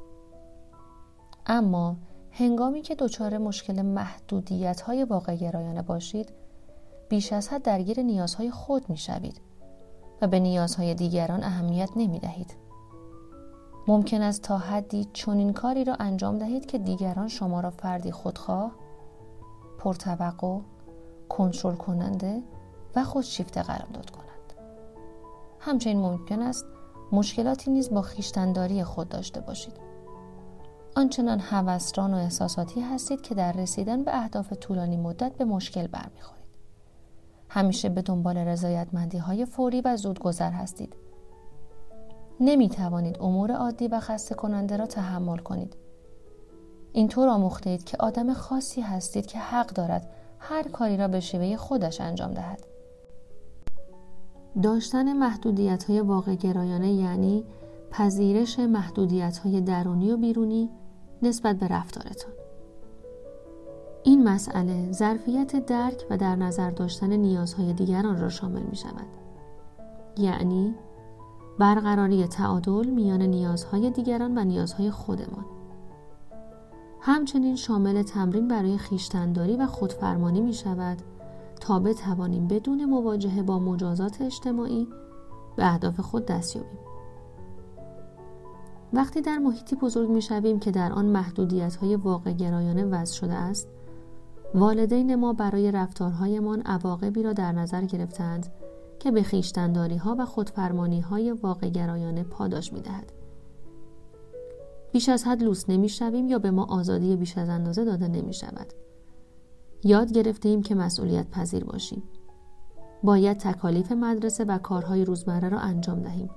اما 1.47 1.97
هنگامی 2.31 2.83
که 2.83 2.95
دچار 2.95 3.39
مشکل 3.39 3.83
محدودیت 3.83 4.81
های 4.81 5.05
واقع 5.05 5.37
گرایانه 5.37 5.83
باشید 5.83 6.33
بیش 7.09 7.33
از 7.33 7.49
حد 7.49 7.63
درگیر 7.63 8.03
نیازهای 8.03 8.51
خود 8.51 8.91
می 8.91 8.97
شوید 8.97 9.41
و 10.23 10.27
به 10.27 10.41
نیازهای 10.41 10.95
دیگران 10.95 11.45
اهمیت 11.45 11.91
نمی 11.97 12.19
دهید. 12.19 12.57
ممکن 13.89 14.23
است 14.23 14.43
تا 14.43 14.59
حدی 14.59 15.09
چنین 15.13 15.53
کاری 15.53 15.85
را 15.85 15.95
انجام 15.95 16.39
دهید 16.39 16.67
که 16.67 16.79
دیگران 16.79 17.29
شما 17.29 17.61
را 17.61 17.71
فردی 17.71 18.11
خودخواه، 18.11 18.73
پرتوقع، 19.79 20.59
کنترل 21.29 21.75
کننده 21.75 22.43
و 22.97 23.05
خودشیفته 23.05 23.63
قرارداد 23.63 24.11
کنند. 24.11 24.29
همچنین 25.61 25.99
ممکن 25.99 26.43
است 26.43 26.67
مشکلاتی 27.13 27.71
نیز 27.71 27.91
با 27.91 28.03
خیشتنداری 28.03 28.85
خود 28.85 29.09
داشته 29.09 29.41
باشید. 29.41 29.73
آنچنان 30.97 31.41
هوسران 31.41 32.15
و 32.15 32.17
احساساتی 32.17 32.81
هستید 32.81 33.21
که 33.21 33.35
در 33.35 33.53
رسیدن 33.53 34.05
به 34.05 34.17
اهداف 34.17 34.53
طولانی 34.53 34.97
مدت 34.97 35.33
به 35.33 35.45
مشکل 35.45 35.87
برمیخورید. 35.87 36.39
همیشه 37.49 37.89
به 37.89 38.03
دنبال 38.03 38.39
رضایتمندی 38.39 39.19
های 39.19 39.45
فوری 39.45 39.81
و 39.81 39.97
زودگذر 39.97 40.51
هستید. 40.51 40.97
نمی 42.41 42.69
توانید 42.69 43.19
امور 43.21 43.53
عادی 43.53 43.89
و 43.89 44.01
خسته 44.01 44.35
کننده 44.35 44.77
را 44.77 44.87
تحمل 44.87 45.39
کنید. 45.39 45.77
اینطور 46.99 47.28
آموخته 47.28 47.71
اید 47.71 47.85
که 47.85 47.97
آدم 48.00 48.33
خاصی 48.33 48.81
هستید 48.81 49.26
که 49.26 49.38
حق 49.38 49.67
دارد 49.67 50.11
هر 50.38 50.69
کاری 50.69 50.97
را 50.97 51.09
به 51.09 51.21
شیوه 51.21 51.57
خودش 51.57 52.00
انجام 52.00 52.35
دهد. 52.35 52.67
داشتن 54.62 55.12
محدودیت 55.12 55.85
های 55.85 56.00
واقع 56.00 56.35
گرایانه 56.35 56.93
یعنی 56.93 57.45
پذیرش 57.90 58.59
محدودیت 58.59 59.38
های 59.38 59.61
درونی 59.61 60.12
و 60.12 60.17
بیرونی 60.17 60.71
نسبت 61.23 61.57
به 61.57 61.69
رفتارتان. 61.69 62.33
این 64.05 64.28
مسئله 64.28 64.93
ظرفیت 64.93 65.67
درک 65.67 66.05
و 66.11 66.17
در 66.17 66.37
نظر 66.37 66.71
داشتن 66.71 67.12
نیازهای 67.12 67.73
دیگران 67.73 68.21
را 68.21 68.28
شامل 68.28 68.62
می 68.62 68.76
شود. 68.76 69.07
یعنی 70.17 70.75
برقراری 71.59 72.26
تعادل 72.26 72.87
میان 72.87 73.23
نیازهای 73.23 73.90
دیگران 73.90 74.38
و 74.38 74.45
نیازهای 74.45 74.90
خودمان. 74.90 75.58
همچنین 77.00 77.57
شامل 77.57 78.02
تمرین 78.02 78.49
برای 78.49 78.78
خیشتنداری 78.78 79.57
و 79.57 79.67
خودفرمانی 79.67 80.40
می 80.40 80.52
شود 80.52 80.99
تا 81.61 81.78
بتوانیم 81.78 82.49
بدون 82.49 82.85
مواجهه 82.85 83.43
با 83.43 83.59
مجازات 83.59 84.21
اجتماعی 84.21 84.88
به 85.57 85.67
اهداف 85.67 86.00
خود 86.00 86.26
دست 86.26 86.57
یابیم. 86.57 86.78
وقتی 88.93 89.21
در 89.21 89.38
محیطی 89.38 89.76
بزرگ 89.76 90.11
می 90.11 90.23
شویم 90.23 90.59
که 90.59 90.71
در 90.71 90.93
آن 90.93 91.07
محدودیت 91.07 91.76
های 91.76 91.97
واقع 91.97 92.33
گرایانه 92.33 92.85
وضع 92.85 93.14
شده 93.14 93.35
است 93.35 93.69
والدین 94.55 95.14
ما 95.14 95.33
برای 95.33 95.73
رفتارهایمان 95.73 96.61
عواقبی 96.61 97.23
را 97.23 97.33
در 97.33 97.53
نظر 97.53 97.85
گرفتند 97.85 98.46
که 98.99 99.11
به 99.11 99.23
خیشتنداری 99.23 99.96
ها 99.96 100.16
و 100.18 100.25
خودفرمانی 100.25 101.01
های 101.01 101.33
واقع 101.33 101.68
گرایانه 101.68 102.23
پاداش 102.23 102.73
می 102.73 102.81
دهد. 102.81 103.12
بیش 104.92 105.09
از 105.09 105.24
حد 105.24 105.42
لوس 105.42 105.70
نمی 105.70 105.88
شویم 105.88 106.29
یا 106.29 106.38
به 106.38 106.51
ما 106.51 106.64
آزادی 106.64 107.16
بیش 107.16 107.38
از 107.38 107.48
اندازه 107.48 107.85
داده 107.85 108.09
نمی 108.09 108.35
شود. 108.35 108.72
یاد 109.85 110.12
گرفته 110.12 110.48
ایم 110.48 110.62
که 110.62 110.74
مسئولیت 110.74 111.31
پذیر 111.31 111.64
باشیم. 111.64 112.03
باید 113.03 113.37
تکالیف 113.37 113.92
مدرسه 113.92 114.44
و 114.44 114.59
کارهای 114.59 115.05
روزمره 115.05 115.48
را 115.48 115.59
انجام 115.59 116.01
دهیم. 116.01 116.31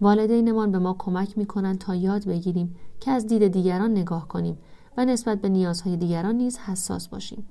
والدینمان 0.00 0.72
به 0.72 0.78
ما 0.78 0.96
کمک 0.98 1.38
می 1.38 1.46
کنند 1.46 1.78
تا 1.78 1.94
یاد 1.94 2.24
بگیریم 2.24 2.76
که 3.00 3.10
از 3.10 3.26
دید 3.26 3.48
دیگران 3.48 3.90
نگاه 3.90 4.28
کنیم 4.28 4.58
و 4.96 5.04
نسبت 5.04 5.40
به 5.40 5.48
نیازهای 5.48 5.96
دیگران 5.96 6.34
نیز 6.34 6.58
حساس 6.58 7.08
باشیم. 7.08 7.48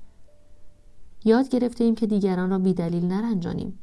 یاد 1.25 1.49
گرفته 1.49 1.83
ایم 1.83 1.95
که 1.95 2.07
دیگران 2.07 2.49
را 2.49 2.59
بیدلیل 2.59 3.05
نرنجانیم. 3.05 3.79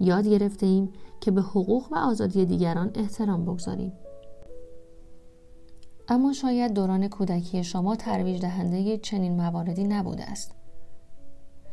یاد 0.00 0.28
گرفته 0.28 0.66
ایم 0.66 0.92
که 1.20 1.30
به 1.30 1.42
حقوق 1.42 1.92
و 1.92 1.96
آزادی 1.96 2.46
دیگران 2.46 2.90
احترام 2.94 3.44
بگذاریم. 3.44 3.92
اما 6.10 6.32
شاید 6.32 6.72
دوران 6.72 7.08
کودکی 7.08 7.64
شما 7.64 7.96
ترویج 7.96 8.42
دهنده 8.42 8.98
چنین 8.98 9.36
مواردی 9.36 9.84
نبوده 9.84 10.30
است. 10.30 10.54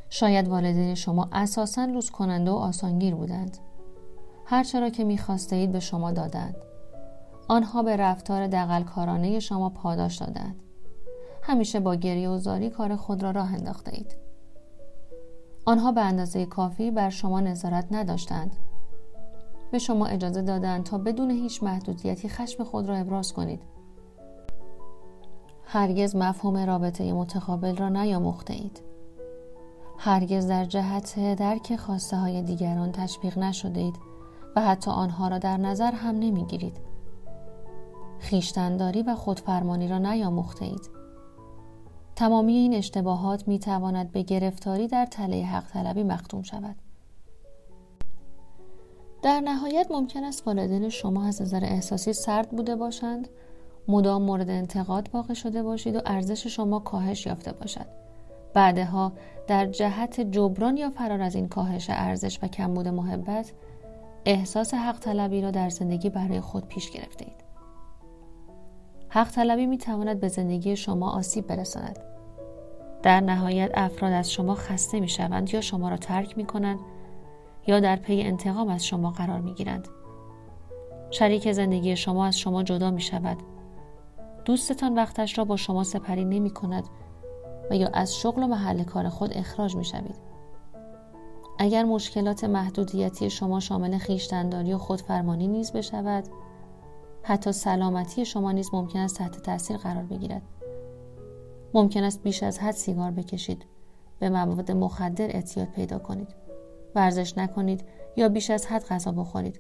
شاید 0.10 0.48
والدین 0.48 0.96
شما 0.96 1.30
اساساً 1.32 1.86
لوس 1.86 2.12
کننده 2.12 2.52
و 2.52 2.56
آسانگیر 2.56 3.16
بودند. 3.16 3.58
هرچه 4.46 4.80
را 4.80 4.90
که 4.90 5.04
می‌خواسته 5.04 5.68
به 5.68 5.80
شما 5.80 6.12
دادند. 6.12 6.56
آنها 7.48 7.84
به 7.84 7.96
رفتار 7.96 8.48
دقلکارانه 8.48 9.40
شما 9.40 9.70
پاداش 9.70 10.18
دادند. 10.18 10.56
همیشه 11.42 11.80
با 11.80 11.96
گریه 11.96 12.30
و 12.30 12.38
زاری 12.38 12.70
کار 12.70 12.96
خود 12.96 13.24
را 13.24 13.32
راه 13.32 13.54
انداخته 13.54 13.92
اید. 13.94 14.16
آنها 15.66 15.92
به 15.92 16.02
اندازه 16.02 16.46
کافی 16.46 16.92
بر 16.92 17.10
شما 17.10 17.40
نظارت 17.40 17.88
نداشتند. 17.92 18.56
به 19.72 19.80
شما 19.80 20.06
اجازه 20.06 20.42
دادند 20.42 20.84
تا 20.84 20.98
بدون 20.98 21.32
هیچ 21.32 21.64
محدودیتی 21.64 22.30
خشم 22.30 22.64
خود 22.64 22.90
را 22.90 22.96
ابراز 22.96 23.34
کنید. 23.34 23.75
هرگز 25.76 26.16
مفهوم 26.16 26.58
رابطه 26.58 27.14
متقابل 27.14 27.76
را 27.76 27.90
نیاموخته 27.90 28.54
اید. 28.54 28.82
هرگز 29.98 30.48
در 30.48 30.66
جهت 30.66 31.36
درک 31.36 31.76
خواسته 31.76 32.18
های 32.18 32.42
دیگران 32.42 32.92
تشویق 32.92 33.38
نشده 33.38 33.80
اید 33.80 33.96
و 34.56 34.62
حتی 34.62 34.92
آنها 34.92 35.28
را 35.28 35.38
در 35.38 35.58
نظر 35.58 35.92
هم 35.92 36.16
نمی‌گیرید. 36.16 36.78
خیشتنداری 38.20 39.04
و 39.04 39.16
خودفرمانی 39.16 39.88
را 39.88 39.98
نیاموخته 39.98 40.66
اید. 40.66 40.90
تمامی 42.16 42.54
این 42.54 42.74
اشتباهات 42.74 43.48
می 43.48 43.60
تواند 43.60 44.12
به 44.12 44.22
گرفتاری 44.22 44.88
در 44.88 45.06
تله 45.06 45.46
حق 45.46 45.68
طلبی 45.68 46.04
مختوم 46.04 46.42
شود. 46.42 46.76
در 49.22 49.40
نهایت 49.40 49.88
ممکن 49.92 50.24
است 50.24 50.48
والدین 50.48 50.90
شما 50.90 51.26
از 51.26 51.42
نظر 51.42 51.64
احساسی 51.64 52.14
سرد 52.14 52.50
بوده 52.50 52.76
باشند 52.76 53.30
مدام 53.88 54.22
مورد 54.22 54.50
انتقاد 54.50 55.10
واقع 55.14 55.34
شده 55.34 55.64
باشید 55.64 55.96
و 55.96 56.02
ارزش 56.06 56.48
شما 56.48 56.80
کاهش 56.80 57.26
یافته 57.26 57.52
باشد. 57.52 57.86
بعدها 58.54 59.12
در 59.48 59.66
جهت 59.66 60.22
جبران 60.22 60.78
یا 60.78 60.90
فرار 60.90 61.22
از 61.22 61.36
این 61.36 61.48
کاهش 61.48 61.90
ارزش 61.90 62.40
و 62.44 62.48
کمبود 62.48 62.88
محبت 62.88 63.52
احساس 64.26 64.74
حق 64.74 65.00
طلبی 65.00 65.42
را 65.42 65.52
در 65.52 65.70
زندگی 65.70 66.10
برای 66.10 66.42
خود 66.42 66.68
پیش 66.68 66.92
گرفته 66.92 67.26
اید 67.26 67.46
حق 69.10 69.32
طلبی 69.32 69.66
می 69.66 69.78
تواند 69.78 70.20
به 70.20 70.28
زندگی 70.28 70.76
شما 70.76 71.10
آسیب 71.10 71.48
برساند. 71.48 72.00
در 73.04 73.20
نهایت 73.20 73.72
افراد 73.74 74.14
از 74.14 74.32
شما 74.32 74.56
خسته 74.56 75.00
می 75.00 75.10
شوند 75.10 75.54
یا 75.54 75.62
شما 75.62 75.90
را 75.90 75.98
ترک 75.98 76.38
می 76.38 76.46
کنند 76.46 76.80
یا 77.68 77.80
در 77.80 77.96
پی 77.96 78.22
انتقام 78.22 78.70
از 78.70 78.86
شما 78.86 79.12
قرار 79.12 79.40
می 79.40 79.54
گیرند 79.54 79.88
شریک 81.12 81.52
زندگی 81.52 81.96
شما 81.96 82.26
از 82.26 82.40
شما 82.40 82.64
جدا 82.64 82.92
می 82.92 83.02
شود 83.02 83.38
دوستتان 84.46 84.96
وقتش 84.96 85.38
را 85.38 85.46
با 85.46 85.58
شما 85.58 85.84
سپری 85.84 86.26
نمی 86.26 86.50
کند 86.50 86.84
و 87.72 87.76
یا 87.76 87.88
از 87.88 88.16
شغل 88.16 88.44
و 88.44 88.48
محل 88.48 88.84
کار 88.84 89.10
خود 89.10 89.38
اخراج 89.38 89.76
می 89.76 89.86
شوید. 89.86 90.16
اگر 91.60 91.84
مشکلات 91.84 92.44
محدودیتی 92.44 93.30
شما 93.30 93.60
شامل 93.60 93.98
خیشتنداری 93.98 94.74
و 94.74 94.78
خودفرمانی 94.78 95.48
نیز 95.48 95.72
بشود 95.72 96.24
حتی 97.24 97.52
سلامتی 97.52 98.26
شما 98.26 98.52
نیز 98.52 98.70
ممکن 98.74 99.00
است 99.00 99.18
تحت 99.18 99.42
تاثیر 99.42 99.78
قرار 99.78 100.04
بگیرد. 100.04 100.42
ممکن 101.74 102.04
است 102.04 102.24
بیش 102.24 102.44
از 102.44 102.60
حد 102.60 102.74
سیگار 102.74 103.12
بکشید 103.12 103.66
به 104.20 104.30
مواد 104.30 104.72
مخدر 104.72 105.26
اعتیاد 105.26 105.68
پیدا 105.68 106.00
کنید 106.00 106.36
ورزش 106.96 107.38
نکنید 107.38 107.84
یا 108.16 108.30
بیش 108.30 108.50
از 108.50 108.68
حد 108.68 108.86
غذا 108.86 109.12
بخورید. 109.12 109.60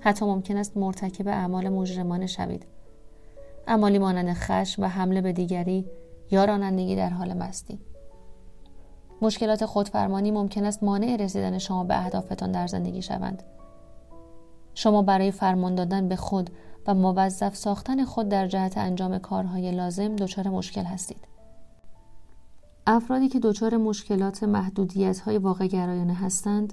حتی 0.00 0.24
ممکن 0.24 0.56
است 0.56 0.76
مرتکب 0.76 1.28
اعمال 1.28 1.68
مجرمانه 1.68 2.26
شوید. 2.26 2.77
اعمالی 3.68 3.98
مانند 3.98 4.32
خشم 4.32 4.82
و 4.82 4.86
حمله 4.86 5.20
به 5.20 5.32
دیگری 5.32 5.86
یا 6.30 6.44
رانندگی 6.44 6.96
در 6.96 7.10
حال 7.10 7.32
مستی 7.32 7.80
مشکلات 9.22 9.66
خودفرمانی 9.66 10.30
ممکن 10.30 10.64
است 10.64 10.82
مانع 10.82 11.16
رسیدن 11.16 11.58
شما 11.58 11.84
به 11.84 11.98
اهدافتان 11.98 12.52
در 12.52 12.66
زندگی 12.66 13.02
شوند 13.02 13.42
شما 14.74 15.02
برای 15.02 15.30
فرمان 15.30 15.74
دادن 15.74 16.08
به 16.08 16.16
خود 16.16 16.50
و 16.86 16.94
موظف 16.94 17.56
ساختن 17.56 18.04
خود 18.04 18.28
در 18.28 18.46
جهت 18.46 18.78
انجام 18.78 19.18
کارهای 19.18 19.70
لازم 19.70 20.16
دچار 20.16 20.48
مشکل 20.48 20.84
هستید. 20.84 21.28
افرادی 22.86 23.28
که 23.28 23.40
دچار 23.40 23.76
مشکلات 23.76 24.42
محدودیت 24.42 25.20
های 25.20 25.38
واقع 25.38 25.66
گرایانه 25.66 26.14
هستند 26.14 26.72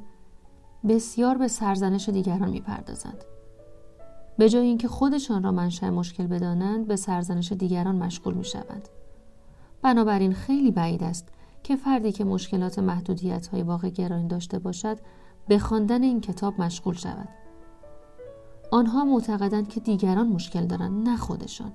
بسیار 0.87 1.37
به 1.37 1.47
سرزنش 1.47 2.09
دیگران 2.09 2.49
می‌پردازند. 2.49 3.23
به 4.37 4.49
جای 4.49 4.67
اینکه 4.67 4.87
خودشان 4.87 5.43
را 5.43 5.51
منشأ 5.51 5.89
مشکل 5.89 6.27
بدانند 6.27 6.87
به 6.87 6.95
سرزنش 6.95 7.51
دیگران 7.51 7.95
مشغول 7.95 8.33
می 8.33 8.45
شوند. 8.45 8.89
بنابراین 9.81 10.33
خیلی 10.33 10.71
بعید 10.71 11.03
است 11.03 11.27
که 11.63 11.75
فردی 11.75 12.11
که 12.11 12.23
مشکلات 12.23 12.79
محدودیت 12.79 13.47
های 13.47 13.63
واقع 13.63 13.89
گرایانه 13.89 14.27
داشته 14.27 14.59
باشد 14.59 14.97
به 15.47 15.59
خواندن 15.59 16.03
این 16.03 16.21
کتاب 16.21 16.61
مشغول 16.61 16.95
شود. 16.95 17.29
آنها 18.71 19.05
معتقدند 19.05 19.69
که 19.69 19.79
دیگران 19.79 20.27
مشکل 20.27 20.65
دارند 20.65 21.09
نه 21.09 21.17
خودشان. 21.17 21.71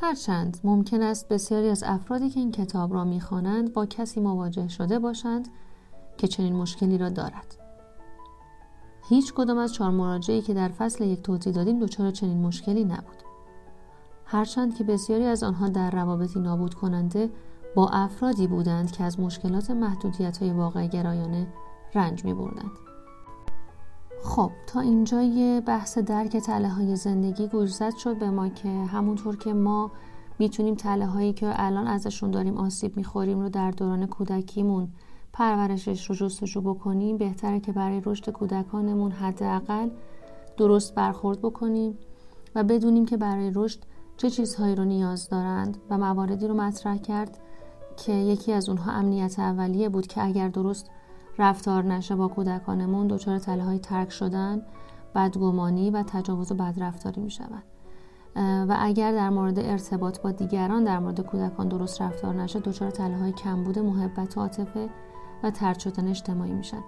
هرچند 0.00 0.60
ممکن 0.64 1.02
است 1.02 1.28
بسیاری 1.28 1.68
از 1.68 1.82
افرادی 1.86 2.30
که 2.30 2.40
این 2.40 2.52
کتاب 2.52 2.94
را 2.94 3.04
می‌خوانند 3.04 3.72
با 3.72 3.86
کسی 3.86 4.20
مواجه 4.20 4.68
شده 4.68 4.98
باشند 4.98 5.48
که 6.16 6.28
چنین 6.28 6.52
مشکلی 6.52 6.98
را 6.98 7.08
دارد. 7.08 7.59
هیچ 9.10 9.34
کدام 9.34 9.58
از 9.58 9.72
چهار 9.72 9.90
مراجعی 9.90 10.42
که 10.42 10.54
در 10.54 10.68
فصل 10.68 11.04
یک 11.04 11.22
توضیح 11.22 11.52
دادیم 11.52 11.78
دچار 11.78 12.10
چنین 12.10 12.38
مشکلی 12.38 12.84
نبود. 12.84 13.22
هرچند 14.24 14.74
که 14.74 14.84
بسیاری 14.84 15.24
از 15.24 15.42
آنها 15.42 15.68
در 15.68 15.90
روابطی 15.90 16.40
نابود 16.40 16.74
کننده 16.74 17.30
با 17.74 17.88
افرادی 17.88 18.46
بودند 18.46 18.92
که 18.92 19.04
از 19.04 19.20
مشکلات 19.20 19.70
محدودیت 19.70 20.38
های 20.38 20.52
واقع 20.52 20.86
گرایانه 20.86 21.46
رنج 21.94 22.24
می 22.24 22.34
بردند. 22.34 22.70
خب 24.24 24.50
تا 24.66 24.80
اینجای 24.80 25.62
بحث 25.66 25.98
درک 25.98 26.36
تله 26.36 26.68
های 26.68 26.96
زندگی 26.96 27.48
گوشزد 27.48 27.96
شد 27.96 28.18
به 28.18 28.30
ما 28.30 28.48
که 28.48 28.68
همونطور 28.68 29.36
که 29.36 29.52
ما 29.52 29.90
می‌تونیم 30.38 30.74
تله 30.74 31.06
هایی 31.06 31.32
که 31.32 31.52
الان 31.54 31.86
ازشون 31.86 32.30
داریم 32.30 32.56
آسیب 32.56 32.96
می‌خوریم 32.96 33.40
رو 33.40 33.48
در 33.48 33.70
دوران 33.70 34.06
کودکیمون 34.06 34.88
پرورشش 35.32 36.10
رو 36.10 36.14
جستجو 36.14 36.60
بکنیم 36.60 37.18
بهتره 37.18 37.60
که 37.60 37.72
برای 37.72 38.02
رشد 38.04 38.30
کودکانمون 38.30 39.12
حداقل 39.12 39.90
درست 40.56 40.94
برخورد 40.94 41.38
بکنیم 41.38 41.98
و 42.54 42.64
بدونیم 42.64 43.06
که 43.06 43.16
برای 43.16 43.52
رشد 43.54 43.78
چه 44.16 44.30
چیزهایی 44.30 44.74
رو 44.74 44.84
نیاز 44.84 45.28
دارند 45.28 45.78
و 45.90 45.98
مواردی 45.98 46.46
رو 46.46 46.54
مطرح 46.54 46.96
کرد 46.96 47.38
که 47.96 48.12
یکی 48.12 48.52
از 48.52 48.68
اونها 48.68 48.92
امنیت 48.92 49.38
اولیه 49.38 49.88
بود 49.88 50.06
که 50.06 50.24
اگر 50.24 50.48
درست 50.48 50.90
رفتار 51.38 51.84
نشه 51.84 52.16
با 52.16 52.28
کودکانمون 52.28 53.06
دچار 53.06 53.38
تله 53.38 53.78
ترک 53.78 54.10
شدن 54.10 54.62
بدگمانی 55.14 55.90
و 55.90 56.02
تجاوز 56.02 56.52
و 56.52 56.54
بدرفتاری 56.54 57.20
می 57.20 57.30
شود 57.30 57.62
و 58.36 58.76
اگر 58.78 59.12
در 59.12 59.30
مورد 59.30 59.58
ارتباط 59.58 60.20
با 60.20 60.30
دیگران 60.30 60.84
در 60.84 60.98
مورد 60.98 61.20
کودکان 61.20 61.68
درست 61.68 62.02
رفتار 62.02 62.34
نشه 62.34 62.60
دچار 62.60 62.90
تله 62.90 63.16
های 63.16 63.32
کمبود 63.32 63.78
محبت 63.78 64.36
و 64.36 64.40
عاطفه 64.40 64.88
و 65.42 65.50
ترد 65.50 65.78
شدن 65.78 66.08
اجتماعی 66.08 66.52
میشن. 66.52 66.82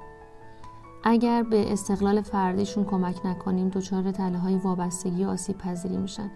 اگر 1.04 1.42
به 1.42 1.72
استقلال 1.72 2.20
فردیشون 2.20 2.84
کمک 2.84 3.26
نکنیم 3.26 3.68
دچار 3.68 4.12
تله 4.12 4.38
های 4.38 4.56
وابستگی 4.56 5.24
و 5.24 5.28
آسیب 5.28 5.58
پذیری 5.58 5.96
میشن. 5.96 6.30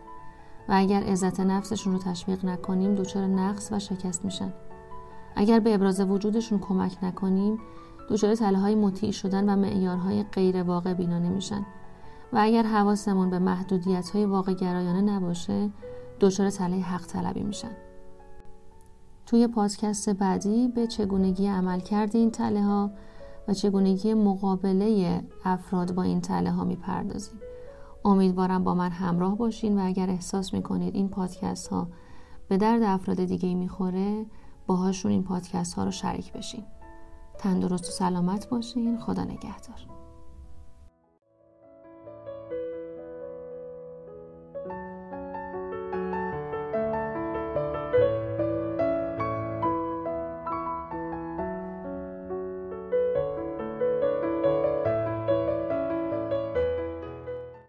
و 0.69 0.73
اگر 0.77 1.03
عزت 1.03 1.41
نفسشون 1.41 1.93
رو 1.93 1.99
تشویق 1.99 2.45
نکنیم 2.45 2.95
دچار 2.95 3.27
نقص 3.27 3.73
و 3.73 3.79
شکست 3.79 4.25
میشن. 4.25 4.53
اگر 5.37 5.61
به 5.61 5.75
ابراز 5.75 6.01
وجودشون 6.01 6.59
کمک 6.59 6.97
نکنیم 7.03 7.59
دچار 8.11 8.35
تله 8.35 8.59
های 8.59 8.75
مطیع 8.75 9.11
شدن 9.11 9.49
و 9.49 9.57
معیارهای 9.57 10.23
غیر 10.23 10.63
واقع 10.63 10.95
بینانه 10.95 11.29
میشن. 11.29 11.67
و 12.33 12.39
اگر 12.41 12.63
حواسمون 12.63 13.31
به 13.31 13.39
محدودیت 13.39 14.11
های 14.11 14.25
واقع 14.25 14.53
گرایانه 14.55 15.01
نباشه 15.01 15.71
دچار 16.21 16.51
تله 16.51 16.77
حق 16.77 17.07
طلبی 17.07 17.43
میشن. 17.43 17.86
توی 19.27 19.47
پادکست 19.47 20.11
بعدی 20.11 20.69
به 20.69 20.87
چگونگی 20.87 21.47
عمل 21.47 21.81
کرد 21.81 22.17
این 22.17 22.31
تله 22.31 22.63
ها 22.63 22.91
و 23.49 23.55
چگونگی 23.55 24.15
مقابله 24.15 25.23
افراد 25.45 25.95
با 25.95 26.03
این 26.03 26.21
تله 26.21 26.51
ها 26.51 26.65
می‌پردازیم 26.65 27.41
امیدوارم 28.05 28.65
با 28.65 28.75
من 28.75 28.91
همراه 28.91 29.37
باشین 29.37 29.79
و 29.79 29.87
اگر 29.87 30.11
احساس 30.11 30.55
می‌کنید 30.55 30.95
این 30.95 31.09
پادکست 31.09 31.69
ها 31.69 31.89
به 32.49 32.57
درد 32.57 32.83
افراد 32.83 33.25
دیگه 33.25 33.55
می‌خوره 33.55 34.27
باهاشون 34.67 35.13
این 35.13 35.23
پادکست 35.23 35.75
ها 35.75 35.85
رو 35.85 35.91
شریک 35.91 36.33
بشین. 36.33 36.65
تندرست 37.39 37.89
و 37.89 37.93
سلامت 37.93 38.49
باشین. 38.49 38.99
خدا 38.99 39.25
نگهدار. 39.25 40.06